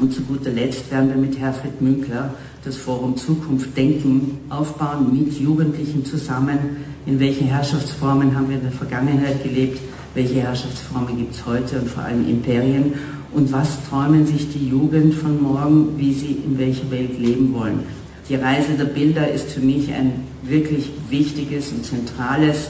Und 0.00 0.12
zu 0.12 0.22
guter 0.22 0.50
Letzt 0.50 0.90
werden 0.90 1.10
wir 1.10 1.16
mit 1.16 1.38
Herfried 1.38 1.80
Münkler 1.80 2.34
das 2.64 2.76
Forum 2.76 3.16
Zukunft 3.16 3.76
Denken 3.76 4.38
aufbauen 4.48 5.12
mit 5.12 5.38
Jugendlichen 5.38 6.04
zusammen. 6.04 6.58
In 7.04 7.20
welchen 7.20 7.46
Herrschaftsformen 7.46 8.34
haben 8.34 8.48
wir 8.48 8.56
in 8.56 8.62
der 8.62 8.72
Vergangenheit 8.72 9.42
gelebt? 9.42 9.80
Welche 10.14 10.40
Herrschaftsformen 10.40 11.18
gibt 11.18 11.34
es 11.34 11.44
heute 11.44 11.78
und 11.80 11.90
vor 11.90 12.04
allem 12.04 12.26
Imperien? 12.26 12.94
Und 13.32 13.52
was 13.52 13.84
träumen 13.88 14.26
sich 14.26 14.50
die 14.50 14.68
Jugend 14.68 15.14
von 15.14 15.42
morgen, 15.42 15.98
wie 15.98 16.14
sie 16.14 16.38
in 16.46 16.58
welcher 16.58 16.90
Welt 16.90 17.18
leben 17.18 17.52
wollen? 17.52 17.80
Die 18.28 18.36
Reise 18.36 18.72
der 18.78 18.84
Bilder 18.84 19.30
ist 19.30 19.50
für 19.50 19.60
mich 19.60 19.92
ein 19.92 20.12
wirklich 20.42 20.88
wichtiges 21.10 21.70
und 21.72 21.84
zentrales 21.84 22.68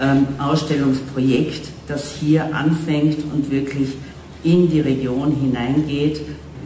ähm, 0.00 0.26
Ausstellungsprojekt, 0.38 1.68
das 1.86 2.16
hier 2.18 2.52
anfängt 2.54 3.18
und 3.32 3.50
wirklich 3.52 3.90
in 4.42 4.68
die 4.68 4.80
Region 4.80 5.36
hineingeht. 5.36 6.20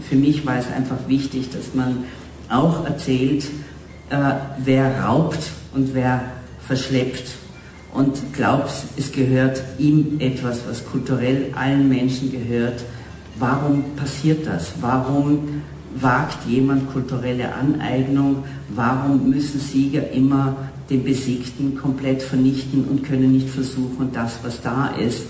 Für 0.09 0.17
mich 0.17 0.47
war 0.47 0.59
es 0.59 0.67
einfach 0.75 1.09
wichtig, 1.09 1.51
dass 1.51 1.75
man 1.75 2.05
auch 2.51 2.85
erzählt, 2.85 3.45
äh, 4.11 4.17
wer 4.59 5.05
raubt 5.05 5.51
und 5.73 5.95
wer 5.95 6.23
verschleppt 6.67 7.31
und 7.93 8.33
glaubt, 8.33 8.73
es 8.97 9.11
gehört 9.13 9.63
ihm 9.79 10.17
etwas, 10.21 10.61
was 10.69 10.85
kulturell 10.85 11.53
allen 11.55 11.89
Menschen 11.89 12.31
gehört. 12.31 12.85
Warum 13.39 13.85
passiert 13.97 14.47
das? 14.47 14.73
Warum 14.81 15.63
wagt 15.97 16.47
jemand 16.47 16.93
kulturelle 16.93 17.55
Aneignung? 17.55 18.45
Warum 18.69 19.31
müssen 19.31 19.61
Sieger 19.61 20.11
immer 20.13 20.57
den 20.89 21.05
Besiegten 21.05 21.77
komplett 21.77 22.23
vernichten 22.23 22.85
und 22.85 23.05
können 23.05 23.33
nicht 23.33 23.49
versuchen, 23.49 24.11
das, 24.13 24.39
was 24.43 24.61
da 24.61 24.89
ist, 24.89 25.23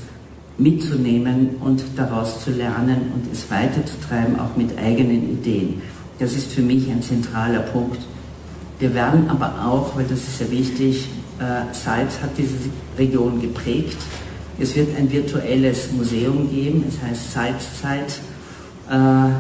mitzunehmen 0.59 1.51
und 1.61 1.83
daraus 1.97 2.45
zu 2.45 2.51
lernen 2.51 3.13
und 3.15 3.33
es 3.33 3.51
weiterzutreiben, 3.51 4.39
auch 4.39 4.57
mit 4.57 4.77
eigenen 4.79 5.31
Ideen? 5.31 5.83
Das 6.21 6.35
ist 6.35 6.53
für 6.53 6.61
mich 6.61 6.89
ein 6.91 7.03
zentraler 7.03 7.61
Punkt. 7.61 7.99
Wir 8.79 8.95
werden 8.95 9.29
aber 9.31 9.55
auch, 9.65 9.97
weil 9.97 10.05
das 10.05 10.19
ist 10.19 10.39
sehr 10.39 10.51
wichtig, 10.51 11.09
äh, 11.39 11.75
Salz 11.75 12.21
hat 12.23 12.37
diese 12.37 12.57
Region 12.99 13.41
geprägt. 13.41 13.97
Es 14.59 14.77
wird 14.77 14.95
ein 14.99 15.11
virtuelles 15.11 15.91
Museum 15.93 16.51
geben, 16.51 16.85
es 16.87 17.01
heißt 17.03 17.33
Salzzeit, 17.33 18.21
äh, 18.91 19.31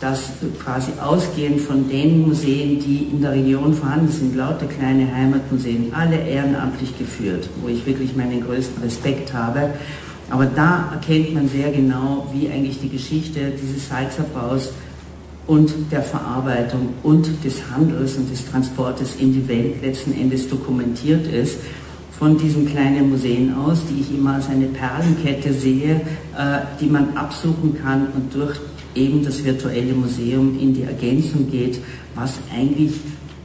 das 0.00 0.20
quasi 0.62 0.92
ausgehend 0.98 1.60
von 1.60 1.88
den 1.90 2.26
Museen, 2.26 2.80
die 2.80 3.08
in 3.12 3.20
der 3.20 3.32
Region 3.32 3.74
vorhanden 3.74 4.10
sind, 4.10 4.34
lauter 4.34 4.66
kleine 4.66 5.14
Heimatmuseen, 5.14 5.92
alle 5.94 6.16
ehrenamtlich 6.16 6.96
geführt, 6.98 7.50
wo 7.62 7.68
ich 7.68 7.84
wirklich 7.86 8.16
meinen 8.16 8.42
größten 8.42 8.82
Respekt 8.82 9.34
habe. 9.34 9.74
Aber 10.30 10.46
da 10.46 10.90
erkennt 10.92 11.34
man 11.34 11.48
sehr 11.48 11.70
genau, 11.70 12.26
wie 12.32 12.48
eigentlich 12.48 12.80
die 12.80 12.88
Geschichte 12.88 13.52
dieses 13.60 13.88
Salzerbaus 13.88 14.70
und 15.46 15.72
der 15.90 16.02
Verarbeitung 16.02 16.90
und 17.02 17.44
des 17.44 17.70
Handels 17.70 18.16
und 18.16 18.30
des 18.30 18.50
Transportes 18.50 19.16
in 19.16 19.32
die 19.32 19.46
Welt 19.46 19.82
letzten 19.82 20.12
Endes 20.12 20.48
dokumentiert 20.48 21.26
ist. 21.26 21.58
Von 22.18 22.38
diesen 22.38 22.66
kleinen 22.66 23.10
Museen 23.10 23.54
aus, 23.54 23.80
die 23.90 24.00
ich 24.00 24.16
immer 24.16 24.34
als 24.34 24.48
eine 24.48 24.66
Perlenkette 24.66 25.52
sehe, 25.52 25.96
äh, 26.36 26.60
die 26.80 26.86
man 26.86 27.16
absuchen 27.16 27.76
kann 27.82 28.06
und 28.14 28.32
durch 28.34 28.58
eben 28.94 29.24
das 29.24 29.44
virtuelle 29.44 29.92
Museum 29.92 30.58
in 30.58 30.72
die 30.72 30.82
Ergänzung 30.82 31.50
geht, 31.50 31.80
was 32.14 32.34
eigentlich 32.54 32.92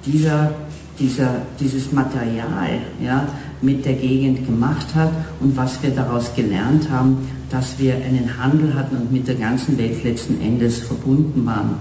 dieser, 0.06 0.52
dieser, 1.00 1.42
dieses 1.60 1.92
Material 1.92 2.80
ja, 3.04 3.28
mit 3.62 3.86
der 3.86 3.94
Gegend 3.94 4.46
gemacht 4.46 4.94
hat 4.96 5.12
und 5.40 5.58
was 5.58 5.82
wir 5.82 5.90
daraus 5.90 6.34
gelernt 6.36 6.90
haben, 6.90 7.28
dass 7.50 7.80
wir 7.80 7.96
einen 7.96 8.38
Handel 8.38 8.74
hatten 8.76 8.98
und 8.98 9.12
mit 9.12 9.28
der 9.28 9.36
ganzen 9.36 9.78
Welt 9.78 10.04
letzten 10.04 10.42
Endes 10.42 10.80
verbunden 10.80 11.46
waren. 11.46 11.76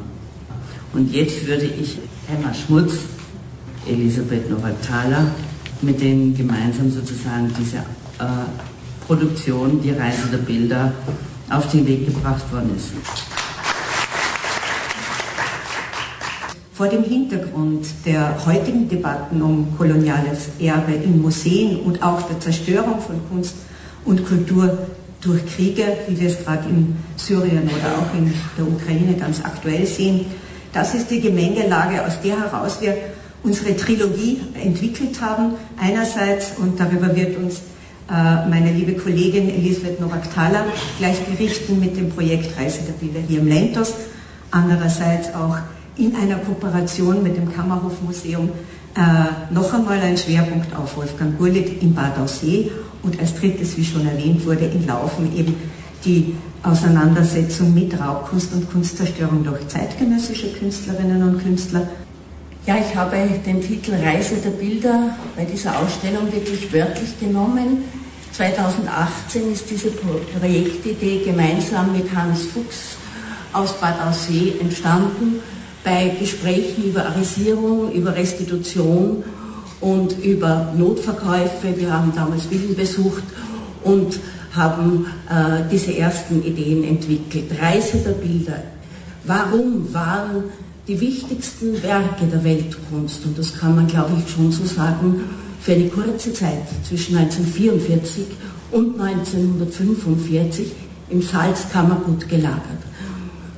Und 0.92 1.12
jetzt 1.12 1.46
würde 1.46 1.66
ich 1.66 1.98
Emma 2.28 2.52
Schmutz, 2.54 2.92
Elisabeth 3.87 4.50
Nowak-Thaler, 4.50 5.26
mit 5.82 6.00
denen 6.00 6.34
gemeinsam 6.34 6.90
sozusagen 6.90 7.52
diese 7.58 7.78
äh, 7.78 8.46
Produktion, 9.06 9.80
die 9.82 9.90
Reise 9.90 10.28
der 10.30 10.38
Bilder, 10.38 10.92
auf 11.50 11.70
den 11.70 11.87
Weg 11.87 12.06
gebracht 12.06 12.50
worden 12.52 12.70
ist. 12.76 12.92
Vor 16.72 16.88
dem 16.88 17.02
Hintergrund 17.02 17.87
der 18.04 18.37
heutigen 18.46 18.88
Debatten 18.88 19.42
um 19.42 19.76
koloniales 19.76 20.50
Erbe 20.60 20.92
in 20.92 21.20
Museen 21.20 21.80
und 21.80 22.02
auch 22.02 22.22
der 22.22 22.38
Zerstörung 22.38 23.00
von 23.00 23.16
Kunst 23.30 23.56
und 24.04 24.25
Kultur 24.25 24.78
durch 25.20 25.44
Kriege, 25.46 25.84
wie 26.06 26.20
wir 26.20 26.28
es 26.28 26.44
gerade 26.44 26.68
in 26.68 26.96
Syrien 27.16 27.64
oder 27.64 27.98
auch 27.98 28.16
in 28.16 28.32
der 28.56 28.66
Ukraine 28.66 29.14
ganz 29.14 29.44
aktuell 29.44 29.87
sehen, 29.87 30.26
das 30.72 30.94
ist 30.94 31.10
die 31.10 31.20
Gemengelage, 31.20 32.04
aus 32.04 32.20
der 32.22 32.40
heraus 32.40 32.80
wir 32.80 32.96
unsere 33.42 33.76
Trilogie 33.76 34.40
entwickelt 34.62 35.20
haben. 35.20 35.54
Einerseits, 35.80 36.52
und 36.58 36.78
darüber 36.78 37.14
wird 37.16 37.37
uns 37.37 37.62
äh, 38.10 38.48
meine 38.48 38.72
liebe 38.72 38.94
Kollegin 38.94 39.48
Elisabeth 39.48 40.00
Nowak-Thaler 40.00 40.66
gleich 40.98 41.20
berichten 41.25 41.80
mit 41.80 41.96
dem 41.96 42.10
Projekt 42.10 42.58
Reise 42.58 42.80
der 42.87 42.92
Bilder 42.92 43.20
hier 43.26 43.40
im 43.40 43.48
Lentos. 43.48 43.94
Andererseits 44.50 45.34
auch 45.34 45.58
in 45.96 46.14
einer 46.14 46.37
Kooperation 46.37 47.22
mit 47.22 47.37
dem 47.37 47.52
Kammerhofmuseum 47.52 48.50
äh, 48.98 49.54
noch 49.54 49.72
einmal 49.72 50.00
ein 50.00 50.16
Schwerpunkt 50.16 50.74
auf 50.76 50.96
Wolfgang 50.96 51.38
Gurlitt 51.38 51.80
in 51.80 51.94
Bad 51.94 52.18
Aussee 52.18 52.72
und 53.04 53.18
als 53.20 53.32
drittes, 53.38 53.76
wie 53.76 53.84
schon 53.84 54.04
erwähnt 54.04 54.44
wurde, 54.44 54.64
in 54.64 54.88
Laufen 54.88 55.32
eben 55.36 55.54
die 56.04 56.34
Auseinandersetzung 56.64 57.72
mit 57.72 57.98
Raubkunst 57.98 58.52
und 58.52 58.68
Kunstzerstörung 58.68 59.44
durch 59.44 59.68
zeitgenössische 59.68 60.52
Künstlerinnen 60.52 61.22
und 61.22 61.40
Künstler. 61.40 61.88
Ja, 62.66 62.76
ich 62.76 62.96
habe 62.96 63.16
den 63.46 63.60
Titel 63.60 63.94
Reise 63.94 64.36
der 64.36 64.50
Bilder 64.50 65.16
bei 65.36 65.44
dieser 65.44 65.78
Ausstellung 65.78 66.32
wirklich 66.32 66.72
wörtlich 66.72 67.20
genommen. 67.20 67.84
2018 68.32 69.52
ist 69.52 69.70
diese 69.70 69.90
Projektidee 69.90 71.24
gemeinsam 71.24 71.92
mit 71.92 72.12
Hans 72.14 72.46
Fuchs 72.46 72.96
aus 73.52 73.74
Bad 73.74 74.00
Aussee 74.02 74.54
entstanden 74.60 75.40
bei 75.85 76.12
Gesprächen 76.18 76.85
über 76.85 77.06
Arisierung, 77.06 77.92
über 77.92 78.14
Restitution 78.14 79.23
und 79.80 80.18
über 80.25 80.73
Notverkäufe. 80.76 81.76
Wir 81.76 81.92
haben 81.92 82.12
damals 82.14 82.47
Villen 82.47 82.75
besucht 82.75 83.23
und 83.85 84.18
haben 84.54 85.06
äh, 85.28 85.62
diese 85.70 85.97
ersten 85.97 86.42
Ideen 86.42 86.85
entwickelt. 86.85 87.50
Reise 87.61 87.99
der 87.99 88.12
Bilder. 88.12 88.62
Warum 89.25 89.92
waren 89.92 90.44
die 90.88 91.00
wichtigsten 91.00 91.82
Werke 91.82 92.26
der 92.26 92.42
Weltkunst, 92.42 93.25
und 93.26 93.38
das 93.38 93.58
kann 93.58 93.76
man 93.76 93.87
glaube 93.87 94.12
ich 94.18 94.32
schon 94.32 94.50
so 94.50 94.64
sagen, 94.64 95.23
für 95.61 95.73
eine 95.73 95.88
kurze 95.88 96.32
Zeit 96.32 96.64
zwischen 96.82 97.16
1944 97.16 98.25
und 98.73 98.99
1945 99.00 100.73
im 101.11 101.23
Salzkammergut 101.23 102.28
gelagert. 102.28 102.62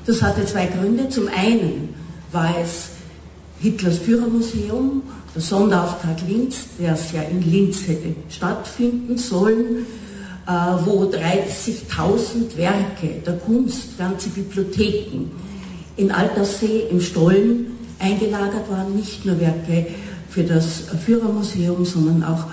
Das 0.07 0.23
hatte 0.23 0.45
zwei 0.45 0.67
Gründe. 0.67 1.09
Zum 1.09 1.29
einen 1.29 1.91
war 2.33 2.55
es 2.63 2.91
Hitlers 3.61 3.99
Führermuseum, 3.99 5.03
der 5.35 5.43
Sonderauftrag 5.43 6.17
Linz, 6.27 6.57
der 6.79 6.95
es 6.95 7.13
ja 7.13 7.23
in 7.23 7.43
Linz 7.43 7.87
hätte 7.87 8.15
stattfinden 8.29 9.19
sollen, 9.19 9.87
äh, 10.47 10.51
wo 10.85 11.05
30.000 11.05 12.57
Werke 12.57 13.23
der 13.25 13.35
Kunst, 13.35 13.99
ganze 13.99 14.31
Bibliotheken 14.31 15.31
in 15.97 16.11
Alterssee 16.11 16.85
im 16.91 17.01
Stollen 17.01 17.67
eingelagert 17.99 18.71
waren, 18.71 18.97
nicht 18.97 19.25
nur 19.27 19.39
Werke 19.39 19.87
für 20.29 20.45
das 20.45 20.85
Führermuseum, 21.05 21.85
sondern 21.85 22.25
auch 22.25 22.47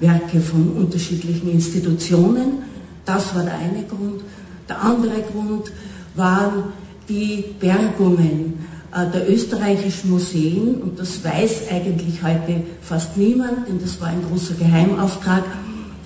Werke 0.00 0.40
von 0.40 0.72
unterschiedlichen 0.72 1.50
Institutionen. 1.50 2.62
Das 3.04 3.34
war 3.34 3.44
der 3.44 3.54
eine 3.54 3.84
Grund. 3.84 4.22
Der 4.68 4.82
andere 4.82 5.22
Grund 5.22 5.70
waren 6.14 6.64
die 7.08 7.44
Bergungen 7.58 8.69
der 8.92 9.30
österreichischen 9.30 10.10
Museen, 10.10 10.74
und 10.82 10.98
das 10.98 11.22
weiß 11.22 11.68
eigentlich 11.70 12.22
heute 12.22 12.62
fast 12.82 13.16
niemand, 13.16 13.68
denn 13.68 13.80
das 13.80 14.00
war 14.00 14.08
ein 14.08 14.22
großer 14.28 14.54
Geheimauftrag, 14.54 15.44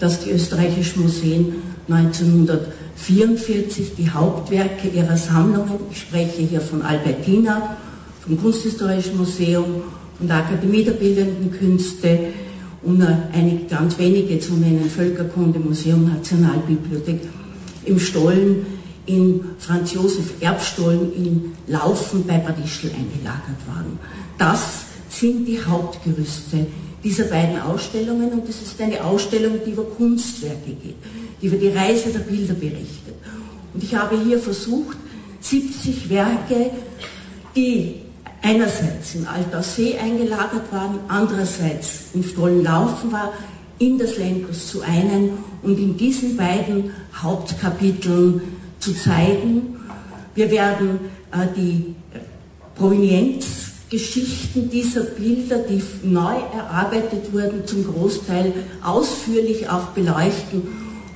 dass 0.01 0.21
die 0.21 0.31
österreichischen 0.31 1.03
Museen 1.03 1.55
1944 1.89 3.95
die 3.97 4.11
Hauptwerke 4.11 4.89
ihrer 4.89 5.17
Sammlungen, 5.17 5.81
ich 5.91 6.01
spreche 6.01 6.43
hier 6.43 6.61
von 6.61 6.83
Albertina, 6.83 7.77
vom 8.21 8.41
Kunsthistorischen 8.41 9.17
Museum, 9.17 9.65
von 10.19 10.27
der 10.27 10.37
Akademie 10.37 10.85
der 10.85 10.93
Bildenden 10.93 11.51
Künste, 11.51 12.19
um 12.83 12.99
nur 12.99 13.17
einige 13.33 13.65
ganz 13.65 13.99
wenige 13.99 14.39
zu 14.41 14.55
nennen, 14.55 14.91
Völkerkunde, 14.95 15.59
Museum, 15.59 16.05
Nationalbibliothek, 16.05 17.21
im 17.87 17.99
Stollen 17.99 18.67
in 19.07 19.45
Franz 19.59 19.93
Josef 19.93 20.41
Erbstollen 20.41 21.13
in 21.15 21.53
Laufen 21.67 22.27
bei 22.27 22.39
Bad 22.39 22.57
Ischl 22.65 22.89
eingelagert 22.89 23.61
waren. 23.67 23.99
Das 24.39 24.85
sind 25.09 25.47
die 25.47 25.63
Hauptgerüste 25.65 26.67
dieser 27.03 27.25
beiden 27.25 27.61
Ausstellungen 27.61 28.33
und 28.33 28.49
es 28.49 28.63
ist 28.63 28.81
eine 28.81 29.05
Ausstellung, 29.05 29.59
die 29.65 29.73
über 29.73 29.85
Kunstwerke 29.85 30.71
geht, 30.71 30.97
die 31.41 31.47
über 31.47 31.57
die 31.57 31.69
Reise 31.69 32.11
der 32.11 32.21
Bilder 32.21 32.55
berichtet. 32.55 33.15
Und 33.75 33.83
ich 33.83 33.95
habe 33.95 34.19
hier 34.19 34.39
versucht, 34.39 34.97
70 35.41 36.09
Werke, 36.09 36.71
die 37.55 37.97
einerseits 38.41 39.15
in 39.15 39.27
Altaussee 39.27 39.99
eingelagert 39.99 40.73
waren, 40.73 41.01
andererseits 41.09 42.05
in 42.15 42.25
Stollenlaufen 42.25 43.13
war, 43.13 43.33
in 43.79 43.99
das 43.99 44.17
Lentus 44.17 44.69
zu 44.69 44.81
einen 44.83 45.39
und 45.63 45.79
in 45.79 45.97
diesen 45.97 46.37
beiden 46.37 46.93
Hauptkapiteln 47.15 48.41
zu 48.85 48.95
zeigen. 48.95 49.77
Wir 50.35 50.51
werden 50.51 51.01
äh, 51.33 51.47
die 51.57 51.95
Provenienzgeschichten 52.77 54.69
dieser 54.69 55.03
Bilder, 55.03 55.59
die 55.59 55.83
neu 56.03 56.35
erarbeitet 56.53 57.33
wurden, 57.33 57.67
zum 57.67 57.85
Großteil 57.87 58.53
ausführlich 58.83 59.71
auch 59.71 59.89
beleuchten. 59.89 60.63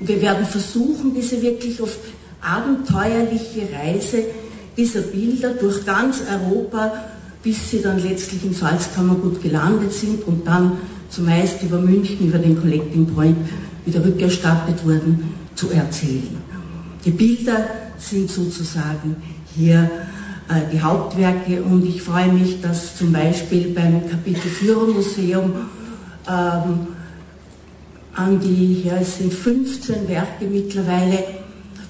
Und 0.01 0.09
wir 0.09 0.23
werden 0.23 0.47
versuchen, 0.47 1.15
diese 1.15 1.43
wirklich 1.43 1.83
oft 1.83 1.99
abenteuerliche 2.41 3.69
Reise 3.73 4.25
dieser 4.77 5.01
Bilder 5.01 5.51
durch 5.51 5.85
ganz 5.85 6.23
Europa, 6.33 6.93
bis 7.43 7.71
sie 7.71 7.83
dann 7.83 8.01
letztlich 8.01 8.45
im 8.45 8.55
Salzkammergut 8.55 9.43
gelandet 9.43 9.93
sind 9.93 10.27
und 10.27 10.47
dann 10.47 10.79
zumeist 11.11 11.63
über 11.63 11.79
München, 11.79 12.29
über 12.29 12.39
den 12.39 12.61
Collecting 12.61 13.07
Point 13.07 13.37
wieder 13.85 14.05
rückerstattet 14.05 14.85
wurden, 14.85 15.35
zu 15.57 15.71
erzählen. 15.71 16.58
Die 17.09 17.15
Bilder 17.15 17.65
sind 17.97 18.31
sozusagen 18.31 19.17
hier 19.57 19.91
äh, 20.51 20.71
die 20.71 20.83
Hauptwerke 20.83 21.63
und 21.63 21.87
ich 21.87 22.03
freue 22.03 22.31
mich, 22.31 22.61
dass 22.61 22.99
zum 22.99 23.15
Beispiel 23.15 23.73
beim 23.73 24.07
Kapitel 24.11 24.51
Führermuseum 24.51 25.55
ähm, 26.29 26.87
an 28.13 28.39
die, 28.41 28.83
ja 28.83 28.97
es 29.01 29.17
sind 29.17 29.33
15 29.33 30.07
Werke 30.07 30.45
mittlerweile 30.53 31.25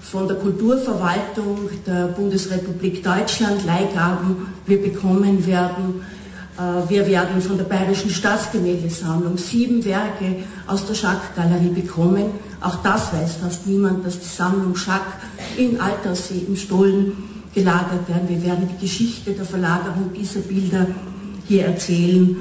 von 0.03 0.29
der 0.29 0.37
Kulturverwaltung 0.37 1.69
der 1.85 2.07
Bundesrepublik 2.17 3.03
Deutschland 3.03 3.67
Leihgaben 3.67 4.37
wir 4.67 4.81
bekommen 4.81 5.45
werden 5.45 6.03
wir 6.89 7.07
werden 7.07 7.41
von 7.41 7.57
der 7.57 7.65
Bayerischen 7.65 8.11
Staatsgemäldesammlung 8.11 9.39
sieben 9.39 9.85
Werke 9.85 10.37
aus 10.67 10.87
der 10.87 10.95
Schack-Galerie 10.95 11.69
bekommen. 11.69 12.27
Auch 12.61 12.83
das 12.83 13.13
weiß 13.13 13.37
fast 13.37 13.67
niemand, 13.67 14.05
dass 14.05 14.19
die 14.19 14.27
Sammlung 14.27 14.75
Schack 14.75 15.07
in 15.57 15.81
Alterssee 15.81 16.43
im 16.49 16.57
Stollen 16.57 17.13
gelagert 17.55 18.09
werden. 18.09 18.29
Wir 18.29 18.43
werden 18.43 18.69
die 18.73 18.85
Geschichte 18.85 19.33
der 19.33 19.45
Verlagerung 19.45 20.13
dieser 20.13 20.41
Bilder 20.41 20.87
hier 21.47 21.67
erzählen 21.67 22.37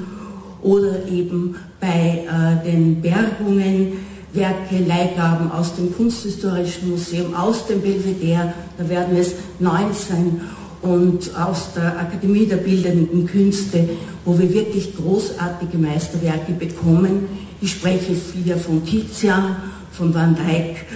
oder 0.62 1.06
eben 1.06 1.54
bei 1.80 2.26
äh, 2.26 2.64
den 2.68 3.00
Bergungen 3.00 3.98
Werke, 4.32 4.78
Leihgaben 4.86 5.50
aus 5.50 5.74
dem 5.76 5.94
Kunsthistorischen 5.94 6.90
Museum, 6.90 7.34
aus 7.34 7.66
dem 7.66 7.80
Belvedere, 7.80 8.52
da 8.76 8.88
werden 8.88 9.16
es 9.16 9.32
19 9.58 10.40
und 10.82 11.34
aus 11.36 11.72
der 11.74 11.98
Akademie 11.98 12.46
der 12.46 12.58
Bildenden 12.58 13.26
Künste, 13.26 13.88
wo 14.24 14.38
wir 14.38 14.52
wirklich 14.52 14.94
großartige 14.96 15.78
Meisterwerke 15.78 16.52
bekommen. 16.52 17.26
Ich 17.60 17.72
spreche 17.72 18.14
hier 18.44 18.56
von 18.56 18.84
Tizian, 18.84 19.56
von 19.90 20.14
Van 20.14 20.36
Dyck 20.36 20.86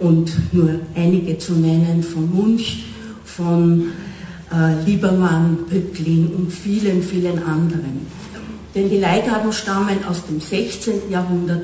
und 0.00 0.30
nur 0.52 0.80
einige 0.94 1.38
zu 1.38 1.54
nennen, 1.54 2.02
von 2.02 2.34
Munch, 2.34 2.84
von 3.24 3.92
äh, 4.52 4.84
Liebermann, 4.84 5.58
Pöcklin 5.68 6.28
und 6.36 6.52
vielen, 6.52 7.02
vielen 7.02 7.42
anderen. 7.42 8.06
Denn 8.74 8.90
die 8.90 8.98
Leihgaben 8.98 9.52
stammen 9.52 10.04
aus 10.08 10.26
dem 10.26 10.40
16. 10.40 11.10
Jahrhundert 11.10 11.62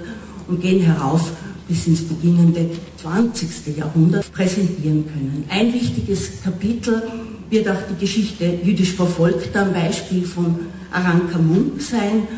und 0.48 0.60
gehen 0.60 0.80
herauf 0.80 1.32
bis 1.68 1.86
ins 1.86 2.02
beginnende 2.02 2.70
20. 3.02 3.76
Jahrhundert 3.76 4.32
präsentieren 4.32 5.04
können. 5.06 5.44
Ein 5.48 5.72
wichtiges 5.72 6.42
Kapitel 6.42 7.02
wird 7.50 7.68
auch 7.68 7.82
die 7.90 8.00
Geschichte 8.00 8.58
jüdisch 8.62 8.94
Verfolgter 8.94 9.62
am 9.62 9.72
Beispiel 9.72 10.24
von 10.24 10.54
Aranka 10.92 11.38
Munk 11.38 11.80
sein. 11.82 12.28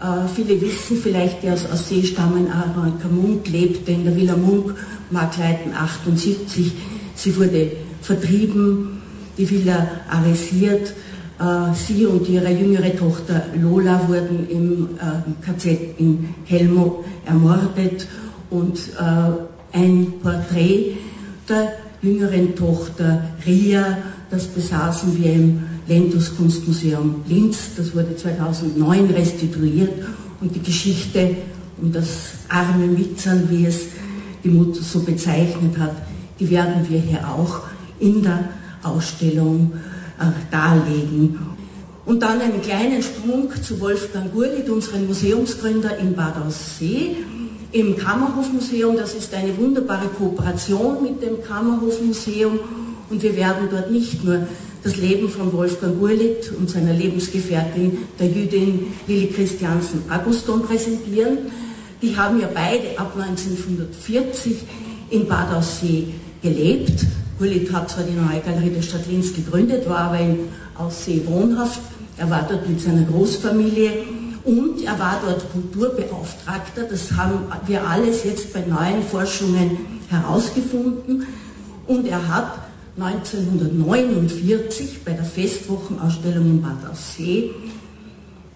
Äh, 0.00 0.28
viele 0.34 0.60
wissen 0.60 0.98
vielleicht, 1.02 1.42
die 1.42 1.50
aus 1.50 1.64
Aussee 1.70 2.04
stammen, 2.04 2.48
Aranka 2.50 3.08
Munk 3.08 3.48
lebte 3.48 3.92
in 3.92 4.04
der 4.04 4.14
Villa 4.14 4.36
Munk, 4.36 4.74
Markleiten 5.10 5.72
78. 5.72 6.72
Sie 7.14 7.36
wurde 7.36 7.72
vertrieben, 8.02 9.00
die 9.38 9.48
Villa 9.48 9.88
arrestiert. 10.10 10.92
Äh, 11.38 11.74
sie 11.74 12.04
und 12.06 12.28
ihre 12.28 12.50
jüngere 12.50 12.94
Tochter 12.94 13.44
Lola 13.60 14.06
wurden 14.06 14.46
im 14.50 14.88
äh, 14.96 15.44
KZ 15.44 15.98
in 15.98 16.34
Helmo 16.44 17.04
ermordet 17.24 18.06
und 18.50 18.78
äh, 18.78 19.76
ein 19.76 20.12
Porträt 20.22 20.96
der 21.48 21.72
jüngeren 22.02 22.54
Tochter 22.54 23.22
Ria 23.46 23.98
das 24.30 24.46
besaßen 24.46 25.22
wir 25.22 25.32
im 25.32 25.62
Lentus 25.86 26.36
Kunstmuseum 26.36 27.22
Linz. 27.28 27.74
Das 27.76 27.94
wurde 27.94 28.16
2009 28.16 29.10
restituiert 29.10 29.92
und 30.40 30.54
die 30.54 30.62
Geschichte 30.62 31.36
um 31.80 31.92
das 31.92 32.08
arme 32.48 32.96
Witzern, 32.96 33.48
wie 33.50 33.66
es 33.66 33.86
die 34.42 34.48
Mutter 34.48 34.82
so 34.82 35.00
bezeichnet 35.00 35.78
hat, 35.78 35.94
die 36.38 36.48
werden 36.50 36.86
wir 36.88 36.98
hier 36.98 37.28
auch 37.28 37.62
in 37.98 38.22
der 38.22 38.48
Ausstellung 38.82 39.72
äh, 40.18 40.24
darlegen. 40.50 41.38
Und 42.04 42.22
dann 42.22 42.40
einen 42.40 42.62
kleinen 42.62 43.02
Sprung 43.02 43.50
zu 43.60 43.80
Wolfgang 43.80 44.32
Gurlitt, 44.32 44.70
unseren 44.70 45.06
Museumsgründer 45.06 45.98
in 45.98 46.14
Bad 46.14 46.36
Aussee, 46.36 47.16
im 47.72 47.96
Kammerhofmuseum. 47.96 48.96
Das 48.96 49.14
ist 49.14 49.34
eine 49.34 49.56
wunderbare 49.58 50.06
Kooperation 50.06 51.02
mit 51.02 51.20
dem 51.20 51.42
Kammerhofmuseum 51.42 52.60
und 53.10 53.22
wir 53.22 53.36
werden 53.36 53.68
dort 53.70 53.90
nicht 53.90 54.24
nur 54.24 54.46
das 54.82 54.96
Leben 54.96 55.28
von 55.28 55.52
Wolfgang 55.52 55.98
Gurlitt 55.98 56.52
und 56.56 56.70
seiner 56.70 56.92
Lebensgefährtin, 56.92 57.98
der 58.18 58.28
Jüdin 58.28 58.94
Lili 59.06 59.28
Christiansen 59.28 60.02
Auguston 60.08 60.62
präsentieren. 60.62 61.38
Die 62.02 62.16
haben 62.16 62.40
ja 62.40 62.48
beide 62.52 62.98
ab 62.98 63.12
1940 63.18 64.58
in 65.10 65.26
Bad 65.26 65.52
Aussee 65.52 66.14
gelebt. 66.42 67.04
Gurlitt 67.38 67.72
hat 67.72 67.90
zwar 67.90 68.04
die 68.04 68.14
Neue 68.14 68.40
Galerie 68.40 68.70
der 68.70 68.82
Stadt 68.82 69.06
Linz 69.08 69.34
gegründet, 69.34 69.88
war 69.88 70.10
aber 70.10 70.20
in 70.20 70.38
Aussee 70.78 71.22
wohnhaft. 71.26 71.80
Er 72.16 72.30
war 72.30 72.46
dort 72.48 72.68
mit 72.68 72.80
seiner 72.80 73.02
Großfamilie 73.02 73.90
und 74.44 74.82
er 74.84 74.98
war 74.98 75.20
dort 75.24 75.50
Kulturbeauftragter. 75.52 76.84
Das 76.84 77.12
haben 77.12 77.40
wir 77.66 77.86
alles 77.86 78.24
jetzt 78.24 78.52
bei 78.52 78.60
neuen 78.60 79.02
Forschungen 79.02 79.78
herausgefunden. 80.08 81.26
Und 81.86 82.06
er 82.06 82.28
hat 82.28 82.65
1949 82.98 85.04
bei 85.04 85.12
der 85.12 85.24
Festwochenausstellung 85.24 86.46
in 86.46 86.62
Bad 86.62 86.90
Aussee 86.90 87.50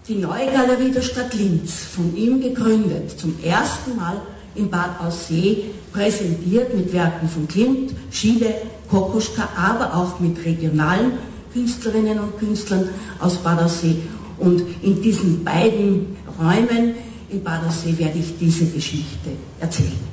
die 0.09 0.17
neue 0.17 0.47
Galerie 0.47 0.91
der 0.91 1.03
Stadt 1.03 1.35
Linz, 1.35 1.85
von 1.85 2.17
ihm 2.17 2.41
gegründet, 2.41 3.19
zum 3.19 3.35
ersten 3.45 3.97
Mal 3.97 4.21
in 4.57 4.69
Bad 4.69 5.01
Aussee 5.01 5.67
präsentiert 5.93 6.75
mit 6.75 6.93
Werken 6.93 7.29
von 7.29 7.47
Klimt, 7.47 7.93
Schiele, 8.11 8.55
Kokoschka, 8.89 9.49
aber 9.57 9.95
auch 9.95 10.19
mit 10.19 10.45
regionalen 10.45 11.13
Künstlerinnen 11.53 12.19
und 12.19 12.37
Künstlern 12.39 12.89
aus 13.21 13.37
Bad 13.37 13.63
Aussee. 13.63 13.97
Und 14.39 14.65
in 14.83 15.01
diesen 15.01 15.45
beiden 15.45 16.17
Räumen 16.41 16.95
in 17.29 17.45
Bad 17.45 17.65
Aussee 17.69 17.97
werde 17.97 18.19
ich 18.19 18.37
diese 18.37 18.67
Geschichte 18.67 19.31
erzählen. 19.61 20.10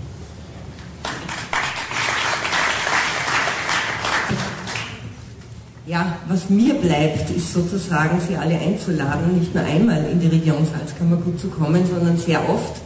Ja, 5.88 6.18
was 6.28 6.50
mir 6.50 6.74
bleibt, 6.74 7.30
ist 7.30 7.54
sozusagen, 7.54 8.20
Sie 8.20 8.36
alle 8.36 8.60
einzuladen, 8.60 9.40
nicht 9.40 9.56
nur 9.56 9.64
einmal 9.64 10.04
in 10.12 10.20
die 10.20 10.28
Region 10.28 10.66
Salzkammergut 10.66 11.40
zu 11.40 11.48
kommen, 11.48 11.86
sondern 11.86 12.18
sehr 12.18 12.42
oft, 12.50 12.82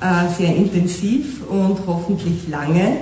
äh, 0.00 0.28
sehr 0.36 0.56
intensiv 0.56 1.46
und 1.48 1.78
hoffentlich 1.86 2.48
lange. 2.48 2.96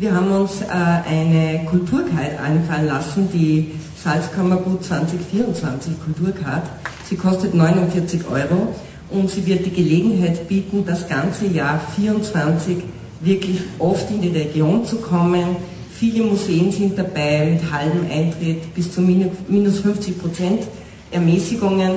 Wir 0.00 0.12
haben 0.12 0.32
uns 0.32 0.62
äh, 0.62 0.64
eine 0.66 1.64
Kulturkarte 1.66 2.40
einfallen 2.44 2.88
lassen, 2.88 3.28
die 3.32 3.70
Salzkammergut 4.02 4.82
2024 4.82 5.92
Kulturcard. 6.02 6.64
Sie 7.08 7.14
kostet 7.14 7.54
49 7.54 8.22
Euro 8.28 8.74
und 9.10 9.30
sie 9.30 9.46
wird 9.46 9.64
die 9.64 9.74
Gelegenheit 9.74 10.48
bieten, 10.48 10.84
das 10.84 11.08
ganze 11.08 11.46
Jahr 11.46 11.80
24 11.94 12.78
wirklich 13.20 13.60
oft 13.78 14.10
in 14.10 14.22
die 14.22 14.36
Region 14.36 14.84
zu 14.84 14.96
kommen, 14.96 15.54
Viele 15.98 16.22
Museen 16.22 16.70
sind 16.70 16.96
dabei 16.96 17.44
mit 17.44 17.72
halbem 17.72 18.08
Eintritt 18.08 18.72
bis 18.72 18.92
zu 18.92 19.00
minus 19.00 19.80
50 19.80 20.16
Prozent 20.20 20.62
Ermäßigungen. 21.10 21.90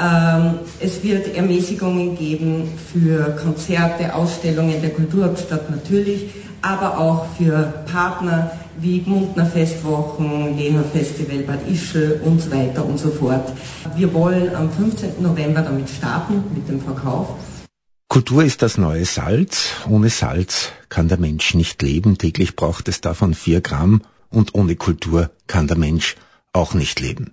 Ähm, 0.00 0.54
es 0.78 1.02
wird 1.02 1.34
Ermäßigungen 1.34 2.16
geben 2.16 2.68
für 2.92 3.36
Konzerte, 3.42 4.14
Ausstellungen 4.14 4.80
der 4.80 4.90
Kulturhauptstadt 4.90 5.68
natürlich, 5.68 6.26
aber 6.62 6.96
auch 6.96 7.26
für 7.36 7.82
Partner 7.90 8.52
wie 8.78 9.00
Gmundner 9.00 9.46
Festwochen, 9.46 10.56
Leher 10.56 10.84
Festival 10.92 11.38
Bad 11.38 11.68
Ischl 11.68 12.20
und 12.24 12.40
so 12.40 12.52
weiter 12.52 12.86
und 12.86 13.00
so 13.00 13.10
fort. 13.10 13.52
Wir 13.96 14.14
wollen 14.14 14.54
am 14.54 14.70
15. 14.70 15.20
November 15.20 15.62
damit 15.62 15.88
starten 15.88 16.44
mit 16.54 16.68
dem 16.68 16.80
Verkauf. 16.80 17.30
Kultur 18.10 18.42
ist 18.42 18.62
das 18.62 18.76
neue 18.76 19.04
Salz. 19.04 19.68
Ohne 19.88 20.10
Salz 20.10 20.72
kann 20.88 21.06
der 21.06 21.16
Mensch 21.16 21.54
nicht 21.54 21.80
leben. 21.80 22.18
Täglich 22.18 22.56
braucht 22.56 22.88
es 22.88 23.00
davon 23.00 23.34
vier 23.34 23.60
Gramm. 23.60 24.02
Und 24.30 24.52
ohne 24.56 24.74
Kultur 24.74 25.30
kann 25.46 25.68
der 25.68 25.78
Mensch 25.78 26.16
auch 26.52 26.74
nicht 26.74 26.98
leben. 26.98 27.30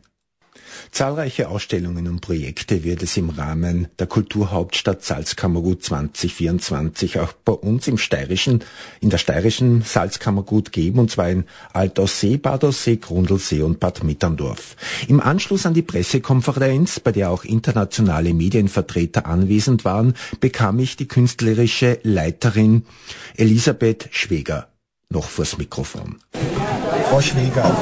Zahlreiche 0.91 1.49
Ausstellungen 1.49 2.07
und 2.07 2.21
Projekte 2.21 2.83
wird 2.83 3.03
es 3.03 3.17
im 3.17 3.29
Rahmen 3.29 3.87
der 3.99 4.07
Kulturhauptstadt 4.07 5.03
Salzkammergut 5.03 5.83
2024 5.83 7.19
auch 7.19 7.33
bei 7.33 7.53
uns 7.53 7.87
im 7.87 7.97
steirischen, 7.97 8.63
in 9.01 9.09
der 9.09 9.17
steirischen 9.17 9.81
Salzkammergut 9.81 10.71
geben, 10.71 10.99
und 10.99 11.11
zwar 11.11 11.29
in 11.29 11.45
Altaussee, 11.73 12.37
Bad 12.37 12.63
Aussee, 12.63 12.97
Grundlsee 12.97 13.61
und 13.61 13.79
Bad 13.79 14.03
Mitterndorf. 14.03 14.75
Im 15.07 15.19
Anschluss 15.19 15.65
an 15.65 15.73
die 15.73 15.81
Pressekonferenz, 15.81 16.99
bei 16.99 17.11
der 17.11 17.29
auch 17.29 17.43
internationale 17.43 18.33
Medienvertreter 18.33 19.25
anwesend 19.25 19.85
waren, 19.85 20.13
bekam 20.39 20.79
ich 20.79 20.95
die 20.95 21.07
künstlerische 21.07 21.99
Leiterin 22.03 22.85
Elisabeth 23.35 24.09
Schweger 24.11 24.67
noch 25.09 25.29
vors 25.29 25.57
Mikrofon. 25.57 26.17
Frau 27.09 27.21
Schweger, 27.21 27.75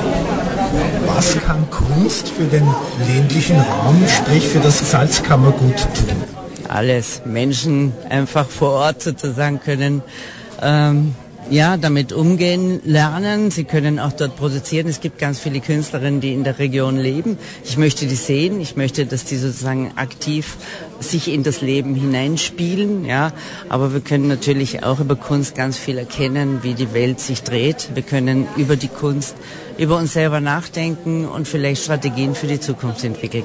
was 1.05 1.37
kann 1.45 1.69
Kunst 1.69 2.29
für 2.29 2.45
den 2.45 2.67
ländlichen 3.07 3.57
Raum, 3.57 4.03
sprich 4.07 4.47
für 4.47 4.59
das 4.59 4.91
Salzkammergut 4.91 5.77
tun? 5.77 6.23
Alles. 6.67 7.21
Menschen 7.25 7.93
einfach 8.09 8.47
vor 8.49 8.71
Ort 8.71 9.01
sozusagen 9.01 9.59
können 9.59 10.01
ähm, 10.61 11.15
ja, 11.49 11.77
damit 11.77 12.11
umgehen 12.11 12.81
lernen. 12.85 13.51
Sie 13.51 13.63
können 13.63 13.99
auch 13.99 14.13
dort 14.13 14.35
produzieren. 14.35 14.87
Es 14.87 14.99
gibt 14.99 15.19
ganz 15.19 15.39
viele 15.39 15.59
Künstlerinnen, 15.59 16.21
die 16.21 16.33
in 16.33 16.43
der 16.43 16.59
Region 16.59 16.97
leben. 16.97 17.37
Ich 17.63 17.77
möchte 17.77 18.07
die 18.07 18.15
sehen. 18.15 18.59
Ich 18.61 18.75
möchte, 18.75 19.05
dass 19.05 19.25
die 19.25 19.37
sozusagen 19.37 19.91
aktiv 19.95 20.57
sich 20.99 21.31
in 21.31 21.43
das 21.43 21.61
Leben 21.61 21.95
hineinspielen. 21.95 23.05
Ja, 23.05 23.31
aber 23.69 23.93
wir 23.93 23.99
können 23.99 24.27
natürlich 24.27 24.83
auch 24.83 24.99
über 24.99 25.15
Kunst 25.15 25.55
ganz 25.55 25.77
viel 25.77 25.97
erkennen, 25.97 26.59
wie 26.63 26.73
die 26.73 26.93
Welt 26.93 27.19
sich 27.19 27.43
dreht. 27.43 27.89
Wir 27.93 28.03
können 28.03 28.47
über 28.57 28.75
die 28.75 28.87
Kunst 28.87 29.35
über 29.77 29.97
uns 29.97 30.13
selber 30.13 30.39
nachdenken 30.39 31.25
und 31.25 31.47
vielleicht 31.47 31.83
Strategien 31.83 32.33
für 32.33 32.47
die 32.47 32.59
Zukunft 32.59 33.03
entwickeln. 33.03 33.43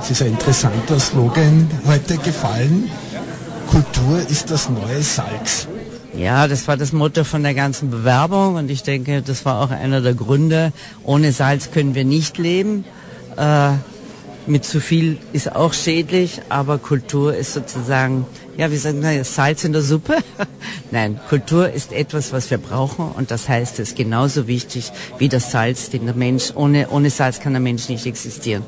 Es 0.00 0.10
ist 0.10 0.22
ein 0.22 0.28
interessanter 0.32 0.98
Slogan 0.98 1.70
heute 1.86 2.16
gefallen. 2.18 2.90
Kultur 3.68 4.20
ist 4.28 4.50
das 4.50 4.68
neue 4.68 5.02
Salz. 5.02 5.68
Ja, 6.14 6.46
das 6.46 6.68
war 6.68 6.76
das 6.76 6.92
Motto 6.92 7.24
von 7.24 7.42
der 7.42 7.54
ganzen 7.54 7.90
Bewerbung 7.90 8.56
und 8.56 8.70
ich 8.70 8.82
denke, 8.82 9.22
das 9.22 9.44
war 9.46 9.60
auch 9.60 9.70
einer 9.70 10.02
der 10.02 10.14
Gründe. 10.14 10.72
Ohne 11.04 11.32
Salz 11.32 11.70
können 11.70 11.94
wir 11.94 12.04
nicht 12.04 12.36
leben. 12.36 12.84
Äh, 13.36 13.70
mit 14.46 14.64
zu 14.64 14.80
viel 14.80 15.18
ist 15.32 15.54
auch 15.54 15.72
schädlich, 15.72 16.42
aber 16.48 16.78
Kultur 16.78 17.34
ist 17.34 17.54
sozusagen, 17.54 18.26
ja, 18.58 18.70
wie 18.70 18.76
sagen 18.76 19.00
wir, 19.02 19.24
Salz 19.24 19.64
in 19.64 19.72
der 19.72 19.82
Suppe. 19.82 20.18
Nein, 20.90 21.18
Kultur 21.28 21.70
ist 21.70 21.92
etwas, 21.92 22.32
was 22.32 22.50
wir 22.50 22.58
brauchen 22.58 23.06
und 23.12 23.30
das 23.30 23.48
heißt, 23.48 23.78
es 23.78 23.90
ist 23.90 23.96
genauso 23.96 24.46
wichtig 24.46 24.92
wie 25.18 25.28
das 25.28 25.50
Salz, 25.50 25.90
den 25.90 26.06
der 26.06 26.14
Mensch, 26.14 26.52
ohne, 26.54 26.90
ohne 26.90 27.08
Salz 27.08 27.40
kann 27.40 27.52
der 27.52 27.60
Mensch 27.60 27.88
nicht 27.88 28.04
existieren. 28.04 28.64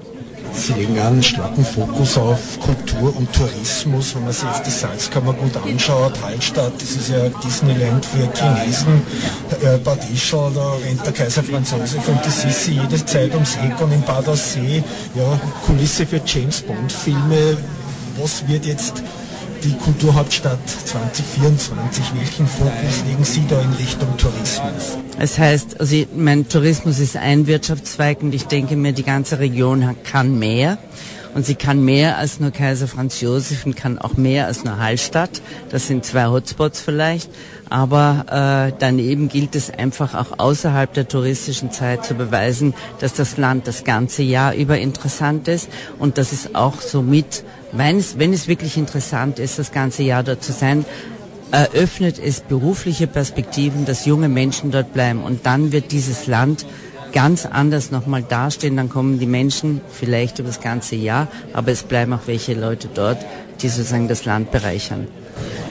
Sie 0.56 0.72
legen 0.72 0.98
einen 0.98 1.22
starken 1.22 1.64
Fokus 1.64 2.16
auf 2.16 2.58
Kultur 2.60 3.14
und 3.16 3.32
Tourismus. 3.32 4.14
Wenn 4.14 4.24
man 4.24 4.32
sich 4.32 4.44
jetzt 4.44 4.66
die 4.66 4.70
Salzkammer 4.70 5.32
gut 5.32 5.56
anschaut, 5.56 6.12
Hallstatt, 6.22 6.72
das 6.78 6.90
ist 6.92 7.10
ja 7.10 7.28
Disneyland 7.44 8.04
für 8.04 8.28
Chinesen, 8.32 9.02
äh, 9.62 9.78
Bad 9.78 9.98
Ischl, 10.10 10.50
da 10.54 10.74
rennt 10.84 11.04
der 11.04 11.12
Kaiser 11.12 11.42
Franz 11.42 11.72
Josef 11.72 12.08
und 12.08 12.24
die 12.24 12.30
Sissi 12.30 12.72
jede 12.72 13.04
Zeit 13.04 13.34
ums 13.34 13.56
Eck 13.56 13.80
und 13.80 13.92
in 13.92 14.02
Bad 14.02 14.28
Aussee, 14.28 14.82
ja, 15.14 15.40
Kulisse 15.66 16.06
für 16.06 16.20
James 16.24 16.62
Bond 16.62 16.90
Filme. 16.90 17.56
Was 18.16 18.46
wird 18.46 18.64
jetzt 18.64 19.02
die 19.64 19.72
Kulturhauptstadt 19.78 20.58
2024, 20.68 22.04
welchen 22.16 22.46
Fokus 22.46 23.02
legen 23.06 23.24
Sie 23.24 23.42
da 23.48 23.60
in 23.62 23.72
Richtung 23.72 24.14
Tourismus? 24.18 24.98
Es 25.18 25.38
heißt, 25.38 25.80
also 25.80 26.04
mein 26.14 26.48
Tourismus 26.48 26.98
ist 26.98 27.16
ein 27.16 27.46
Wirtschaftszweig 27.46 28.22
und 28.22 28.34
ich 28.34 28.44
denke 28.44 28.76
mir, 28.76 28.92
die 28.92 29.04
ganze 29.04 29.38
Region 29.38 29.96
kann 30.04 30.38
mehr. 30.38 30.78
Und 31.34 31.44
sie 31.44 31.56
kann 31.56 31.84
mehr 31.84 32.16
als 32.16 32.38
nur 32.38 32.52
Kaiser 32.52 32.86
Franz 32.86 33.20
Josef 33.20 33.66
und 33.66 33.74
kann 33.74 33.98
auch 33.98 34.16
mehr 34.16 34.46
als 34.46 34.62
nur 34.62 34.78
Hallstatt. 34.78 35.42
Das 35.68 35.88
sind 35.88 36.04
zwei 36.04 36.26
Hotspots 36.26 36.80
vielleicht. 36.80 37.28
Aber 37.68 38.70
äh, 38.70 38.76
daneben 38.78 39.28
gilt 39.28 39.56
es 39.56 39.68
einfach 39.68 40.14
auch 40.14 40.38
außerhalb 40.38 40.92
der 40.94 41.08
touristischen 41.08 41.72
Zeit 41.72 42.04
zu 42.04 42.14
beweisen, 42.14 42.72
dass 43.00 43.14
das 43.14 43.36
Land 43.36 43.66
das 43.66 43.82
ganze 43.82 44.22
Jahr 44.22 44.54
über 44.54 44.78
interessant 44.78 45.48
ist 45.48 45.68
und 45.98 46.18
dass 46.18 46.30
es 46.30 46.54
auch 46.54 46.80
somit, 46.80 47.42
wenn 47.76 47.98
es, 47.98 48.18
wenn 48.18 48.32
es 48.32 48.48
wirklich 48.48 48.76
interessant 48.76 49.38
ist, 49.38 49.58
das 49.58 49.72
ganze 49.72 50.02
Jahr 50.02 50.22
dort 50.22 50.42
zu 50.42 50.52
sein, 50.52 50.84
eröffnet 51.50 52.18
es 52.18 52.40
berufliche 52.40 53.06
Perspektiven, 53.06 53.84
dass 53.84 54.06
junge 54.06 54.28
Menschen 54.28 54.70
dort 54.70 54.92
bleiben. 54.92 55.22
Und 55.22 55.46
dann 55.46 55.72
wird 55.72 55.92
dieses 55.92 56.26
Land 56.26 56.66
ganz 57.12 57.46
anders 57.46 57.90
nochmal 57.90 58.22
dastehen. 58.22 58.76
Dann 58.76 58.88
kommen 58.88 59.18
die 59.18 59.26
Menschen 59.26 59.80
vielleicht 59.90 60.40
über 60.40 60.48
das 60.48 60.60
ganze 60.60 60.96
Jahr, 60.96 61.28
aber 61.52 61.70
es 61.70 61.84
bleiben 61.84 62.12
auch 62.12 62.26
welche 62.26 62.54
Leute 62.54 62.88
dort, 62.92 63.18
die 63.62 63.68
sozusagen 63.68 64.08
das 64.08 64.24
Land 64.24 64.50
bereichern. 64.50 65.06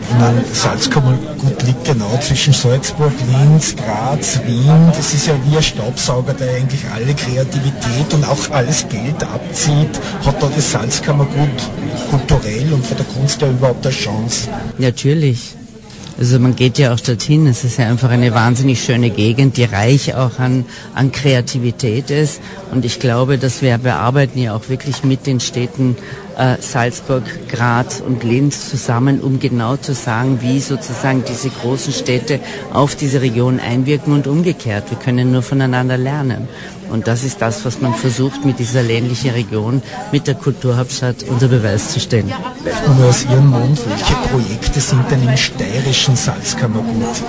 Ich 0.02 0.20
meine, 0.20 0.44
Salzkammergut 0.54 1.64
liegt 1.66 1.86
genau 1.86 2.18
zwischen 2.22 2.54
Salzburg, 2.54 3.12
Linz, 3.28 3.76
Graz, 3.76 4.40
Wien. 4.46 4.92
Das 4.96 5.14
ist 5.14 5.28
ja 5.28 5.34
wie 5.46 5.58
ein 5.58 5.64
Staubsauger, 5.64 6.34
der 6.34 6.56
eigentlich 6.56 6.82
alle 6.94 7.14
Kreativität 7.14 8.14
und 8.14 8.24
auch 8.26 8.52
alles 8.52 8.86
Geld 8.90 9.24
abzieht. 9.24 10.00
Hat 10.26 10.42
da 10.42 10.50
das 10.56 10.72
Salzkammergut 10.72 11.50
kulturell 12.10 12.74
und 12.74 12.86
von 12.86 12.98
der 12.98 13.06
Kunst 13.08 13.42
ja 13.42 13.50
überhaupt 13.50 13.86
eine 13.86 13.96
Chance? 13.96 14.50
Natürlich. 14.78 15.56
Also 16.20 16.40
man 16.40 16.56
geht 16.56 16.78
ja 16.78 16.94
auch 16.94 17.00
dorthin. 17.00 17.48
Es 17.48 17.64
ist 17.64 17.80
ja 17.80 17.88
einfach 17.88 18.10
eine 18.12 18.34
wahnsinnig 18.34 18.84
schöne 18.84 19.10
Gegend, 19.10 19.58
die 19.58 19.64
reich 19.64 20.14
auch 20.16 20.38
an, 20.38 20.66
an 20.94 21.12
Kreativität 21.12 22.12
ist. 22.12 22.40
Und 22.72 22.86
ich 22.86 23.00
glaube, 23.00 23.38
dass 23.38 23.62
wir, 23.62 23.84
wir 23.84 23.96
arbeiten 23.96 24.38
ja 24.40 24.56
auch 24.56 24.70
wirklich 24.70 25.04
mit 25.04 25.26
den 25.26 25.40
Städten 25.40 25.98
Salzburg, 26.60 27.24
Graz 27.50 28.02
und 28.02 28.24
Linz 28.24 28.70
zusammen, 28.70 29.22
um 29.22 29.40
genau 29.40 29.78
zu 29.78 29.94
sagen, 29.94 30.40
wie 30.42 30.60
sozusagen 30.60 31.24
diese 31.28 31.50
großen 31.50 31.94
Städte 31.94 32.40
auf 32.72 32.96
diese 32.96 33.22
Region 33.22 33.60
einwirken 33.60 34.14
und 34.14 34.28
umgekehrt. 34.28 34.90
Wir 34.90 34.98
können 34.98 35.32
nur 35.32 35.44
voneinander 35.44 35.98
lernen. 35.98 36.48
Und 36.90 37.08
das 37.08 37.24
ist 37.24 37.42
das, 37.42 37.66
was 37.66 37.82
man 37.82 37.94
versucht, 37.94 38.46
mit 38.46 38.60
dieser 38.60 38.84
ländlichen 38.84 39.32
Region, 39.32 39.82
mit 40.12 40.28
der 40.28 40.36
Kulturhauptstadt 40.36 41.24
unter 41.24 41.48
Beweis 41.48 41.92
zu 41.92 42.00
stellen. 42.00 42.32
Nur 42.98 43.10
aus 43.10 43.24
Ihrem 43.26 43.48
Mund, 43.48 43.80
welche 43.88 44.14
Projekte 44.30 44.80
sind 44.80 45.10
denn 45.10 45.28
im 45.28 45.38
steirischen 45.38 46.16
Salzkammergut 46.16 47.24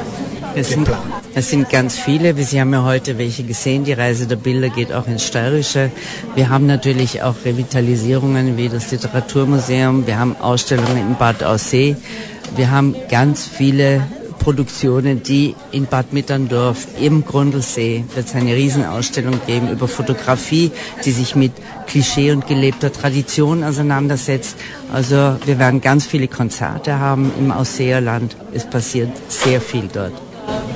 es 0.55 0.71
sind, 0.71 0.89
es 1.35 1.51
sind 1.51 1.69
ganz 1.69 1.99
viele. 1.99 2.35
Sie 2.35 2.61
haben 2.61 2.73
ja 2.73 2.85
heute 2.85 3.19
welche 3.19 3.43
gesehen. 3.43 3.85
Die 3.85 3.93
Reise 3.93 4.27
der 4.27 4.37
Bilder 4.37 4.69
geht 4.69 4.93
auch 4.93 5.07
ins 5.07 5.25
Steirische. 5.25 5.91
Wir 6.35 6.49
haben 6.49 6.67
natürlich 6.67 7.23
auch 7.23 7.35
Revitalisierungen 7.45 8.57
wie 8.57 8.69
das 8.69 8.91
Literaturmuseum. 8.91 10.07
Wir 10.07 10.19
haben 10.19 10.37
Ausstellungen 10.37 10.99
in 10.99 11.17
Bad 11.17 11.43
Aussee. 11.43 11.97
Wir 12.57 12.71
haben 12.71 12.95
ganz 13.11 13.47
viele 13.47 14.03
Produktionen, 14.39 15.23
die 15.23 15.57
in 15.73 15.87
Bad 15.87 16.13
Mitterndorf 16.13 16.87
im 17.01 17.25
Grundlsee 17.25 18.05
wird 18.15 18.27
es 18.27 18.35
eine 18.35 18.55
Riesenausstellung 18.55 19.41
geben 19.47 19.71
über 19.71 19.89
Fotografie, 19.89 20.71
die 21.05 21.13
sich 21.13 21.35
mit 21.35 21.53
Klischee 21.87 22.31
und 22.31 22.47
gelebter 22.47 22.93
Tradition 22.93 23.65
auseinandersetzt. 23.65 24.57
Also 24.93 25.37
wir 25.47 25.59
werden 25.59 25.81
ganz 25.81 26.07
viele 26.07 26.29
Konzerte 26.29 26.99
haben 26.99 27.33
im 27.39 27.51
Ausseerland. 27.53 28.37
Es 28.53 28.69
passiert 28.69 29.11
sehr 29.29 29.63
viel 29.63 29.89
dort. 29.91 30.13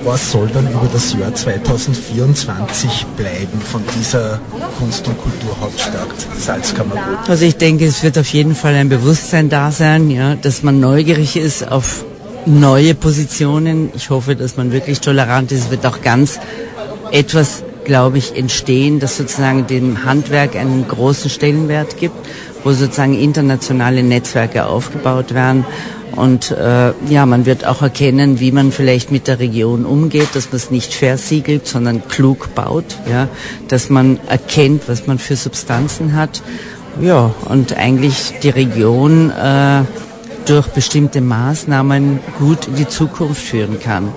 Was 0.05 0.33
soll 0.33 0.49
dann 0.49 0.71
über 0.71 0.89
das 0.93 1.13
Jahr 1.13 1.35
2024 1.35 3.07
bleiben 3.17 3.61
von 3.61 3.83
dieser 3.99 4.41
Kunst- 4.79 5.07
und 5.09 5.19
Kulturhauptstadt 5.19 6.09
Salzkammergut? 6.39 7.29
Also 7.29 7.45
ich 7.45 7.57
denke, 7.57 7.85
es 7.85 8.03
wird 8.03 8.17
auf 8.17 8.29
jeden 8.29 8.55
Fall 8.55 8.75
ein 8.75 8.89
Bewusstsein 8.89 9.49
da 9.49 9.71
sein, 9.71 10.11
ja, 10.11 10.35
dass 10.37 10.63
man 10.63 10.81
neugierig 10.81 11.37
ist 11.37 11.71
auf 11.71 12.05
neue 12.47 12.95
Positionen. 12.95 13.91
Ich 13.95 14.11
hoffe, 14.11 14.37
dass 14.37 14.57
man 14.57 14.73
wirklich 14.73 15.01
tolerant 15.01 15.53
ist. 15.53 15.65
Es 15.65 15.71
wird 15.71 15.85
auch 15.85 16.01
ganz 16.01 16.39
etwas, 17.11 17.63
glaube 17.85 18.19
ich, 18.19 18.37
entstehen, 18.37 19.01
das 19.01 19.17
sozusagen 19.17 19.67
dem 19.67 20.05
Handwerk 20.05 20.57
einen 20.57 20.87
großen 20.87 21.31
Stellenwert 21.31 21.97
gibt, 21.99 22.15
wo 22.65 22.73
sozusagen 22.73 23.19
internationale 23.19 24.03
Netzwerke 24.03 24.67
aufgebaut 24.67 25.35
werden. 25.35 25.65
Und 26.19 26.51
äh, 26.51 26.93
ja, 27.09 27.27
man 27.27 27.47
wird 27.47 27.65
auch 27.65 27.81
erkennen, 27.81 28.41
wie 28.41 28.51
man 28.51 28.73
vielleicht 28.73 29.13
mit 29.13 29.29
der 29.29 29.39
Region 29.39 29.85
umgeht, 29.85 30.29
dass 30.35 30.47
man 30.47 30.57
es 30.57 30.71
nicht 30.71 30.93
versiegelt, 30.93 31.67
sondern 31.69 32.07
klug 32.09 32.55
baut, 32.57 32.97
ja, 33.09 33.29
dass 33.69 33.89
man 33.89 34.19
erkennt, 34.29 34.89
was 34.89 35.07
man 35.07 35.19
für 35.19 35.37
Substanzen 35.37 36.17
hat. 36.17 36.43
Ja, 37.01 37.33
und 37.49 37.77
eigentlich 37.77 38.35
die 38.43 38.49
Region 38.49 39.31
äh, 39.31 39.83
durch 40.47 40.67
bestimmte 40.69 41.21
Maßnahmen 41.21 42.19
gut 42.39 42.67
in 42.67 42.75
die 42.75 42.89
Zukunft 42.89 43.41
führen 43.41 43.79
kann. 43.79 44.09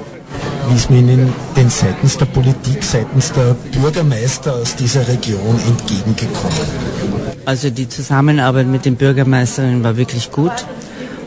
Wie 0.69 0.75
ist 0.75 0.89
mir 0.89 0.99
Ihnen 0.99 1.31
denn 1.55 1.69
seitens 1.69 2.17
der 2.17 2.25
Politik, 2.25 2.83
seitens 2.83 3.31
der 3.33 3.55
Bürgermeister 3.79 4.55
aus 4.55 4.75
dieser 4.75 5.07
Region 5.07 5.59
entgegengekommen? 5.67 6.57
Also 7.45 7.69
die 7.69 7.89
Zusammenarbeit 7.89 8.67
mit 8.67 8.85
den 8.85 8.95
Bürgermeisterinnen 8.95 9.83
war 9.83 9.97
wirklich 9.97 10.31
gut. 10.31 10.65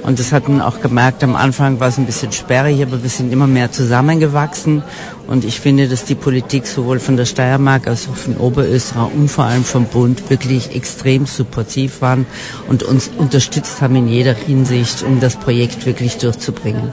Und 0.04 0.20
das 0.20 0.32
hat 0.32 0.48
man 0.48 0.60
auch 0.60 0.82
gemerkt, 0.82 1.24
am 1.24 1.34
Anfang 1.34 1.80
war 1.80 1.88
es 1.88 1.96
ein 1.96 2.04
bisschen 2.04 2.30
sperrig, 2.30 2.82
aber 2.82 3.02
wir 3.02 3.08
sind 3.08 3.32
immer 3.32 3.46
mehr 3.46 3.72
zusammengewachsen. 3.72 4.82
Und 5.26 5.46
ich 5.46 5.60
finde, 5.60 5.88
dass 5.88 6.04
die 6.04 6.14
Politik 6.14 6.66
sowohl 6.66 7.00
von 7.00 7.16
der 7.16 7.24
Steiermark 7.24 7.86
als 7.86 8.06
auch 8.08 8.14
von 8.14 8.36
Oberösterreich 8.36 9.14
und 9.14 9.30
vor 9.30 9.44
allem 9.44 9.64
vom 9.64 9.86
Bund 9.86 10.28
wirklich 10.28 10.76
extrem 10.76 11.24
supportiv 11.24 12.02
waren 12.02 12.26
und 12.68 12.82
uns 12.82 13.10
unterstützt 13.16 13.80
haben 13.80 13.96
in 13.96 14.06
jeder 14.06 14.34
Hinsicht, 14.34 15.02
um 15.02 15.20
das 15.20 15.36
Projekt 15.36 15.86
wirklich 15.86 16.18
durchzubringen. 16.18 16.92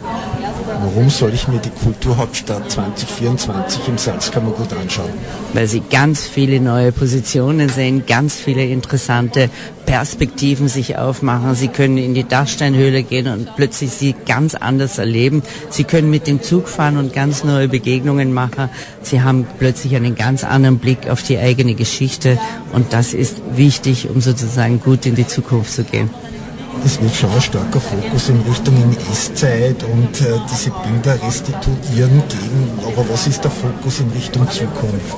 Warum 0.84 1.12
soll 1.12 1.32
ich 1.36 1.48
mir 1.48 1.60
die 1.60 1.70
Kulturhauptstadt 1.70 2.72
2024 2.72 3.88
im 3.88 4.00
Salzkammergut 4.00 4.74
anschauen? 4.74 5.12
Weil 5.54 5.68
Sie 5.68 5.82
ganz 5.82 6.26
viele 6.28 6.60
neue 6.60 6.92
Positionen 6.92 7.70
sehen, 7.70 8.06
ganz 8.08 8.36
viele 8.36 8.66
interessante 8.66 9.52
Perspektiven 9.86 10.70
sich 10.70 10.98
aufmachen. 10.98 11.54
Sie 11.54 11.68
können 11.68 12.00
in 12.00 12.16
die 12.16 12.24
Dachsteinhöhle 12.24 13.04
gehen 13.04 13.28
und 13.28 13.56
plötzlich 13.56 13.92
sie 13.92 14.16
ganz 14.26 14.56
anders 14.56 14.98
erleben. 14.98 15.44
Sie 15.70 15.84
können 15.84 16.10
mit 16.10 16.26
dem 16.26 16.42
Zug 16.42 16.68
fahren 16.68 16.98
und 16.98 17.14
ganz 17.14 17.44
neue 17.44 17.68
Begegnungen 17.68 18.34
machen. 18.34 18.70
Sie 19.04 19.22
haben 19.22 19.46
plötzlich 19.60 19.96
einen 19.96 20.16
ganz 20.16 20.44
anderen 20.44 20.80
Blick 20.80 21.10
auf 21.10 21.22
die 21.22 21.38
eigene 21.38 21.76
Geschichte 21.76 22.40
und 22.74 22.92
das 22.92 23.14
ist 23.14 23.38
wichtig, 23.56 24.10
um 24.10 24.20
sozusagen 24.20 24.80
gut 24.80 25.06
in 25.06 25.14
die 25.14 25.28
Zukunft 25.28 25.74
zu 25.74 25.84
gehen 25.84 26.10
es 26.86 27.02
wird 27.02 27.16
schon 27.16 27.32
ein 27.32 27.42
starker 27.42 27.80
Fokus 27.80 28.30
in 28.30 28.42
Richtung 28.42 28.76
NS-Zeit 28.76 29.84
und 29.84 30.22
äh, 30.22 30.40
diese 30.52 30.72
Bilder 30.72 31.22
restituieren 31.22 32.24
gegen, 32.30 32.86
aber 32.86 33.08
was 33.10 33.28
ist 33.28 33.44
der 33.44 33.52
Fokus 33.52 34.00
in 34.00 34.10
Richtung 34.12 34.50
Zukunft? 34.50 35.18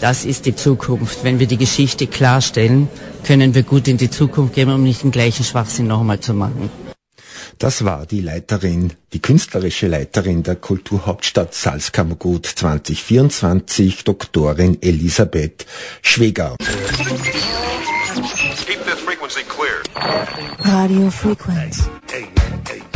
Das 0.00 0.24
ist 0.24 0.46
die 0.46 0.54
Zukunft. 0.54 1.24
Wenn 1.24 1.38
wir 1.38 1.46
die 1.46 1.56
Geschichte 1.56 2.06
klarstellen, 2.06 2.88
können 3.24 3.54
wir 3.54 3.62
gut 3.62 3.88
in 3.88 3.96
die 3.96 4.10
Zukunft 4.10 4.54
gehen, 4.54 4.70
um 4.70 4.82
nicht 4.82 5.02
den 5.02 5.10
gleichen 5.10 5.44
Schwachsinn 5.44 5.86
nochmal 5.86 6.20
zu 6.20 6.34
machen. 6.34 6.70
Das 7.58 7.84
war 7.84 8.04
die 8.06 8.20
Leiterin, 8.20 8.92
die 9.12 9.20
künstlerische 9.20 9.86
Leiterin 9.86 10.42
der 10.42 10.56
Kulturhauptstadt 10.56 11.54
Salzkammergut 11.54 12.46
2024, 12.46 14.04
Doktorin 14.04 14.78
Elisabeth 14.82 15.64
Schweger. 16.02 16.56
clear. 19.54 19.82
Radio 20.64 21.10
frequency. 21.10 22.93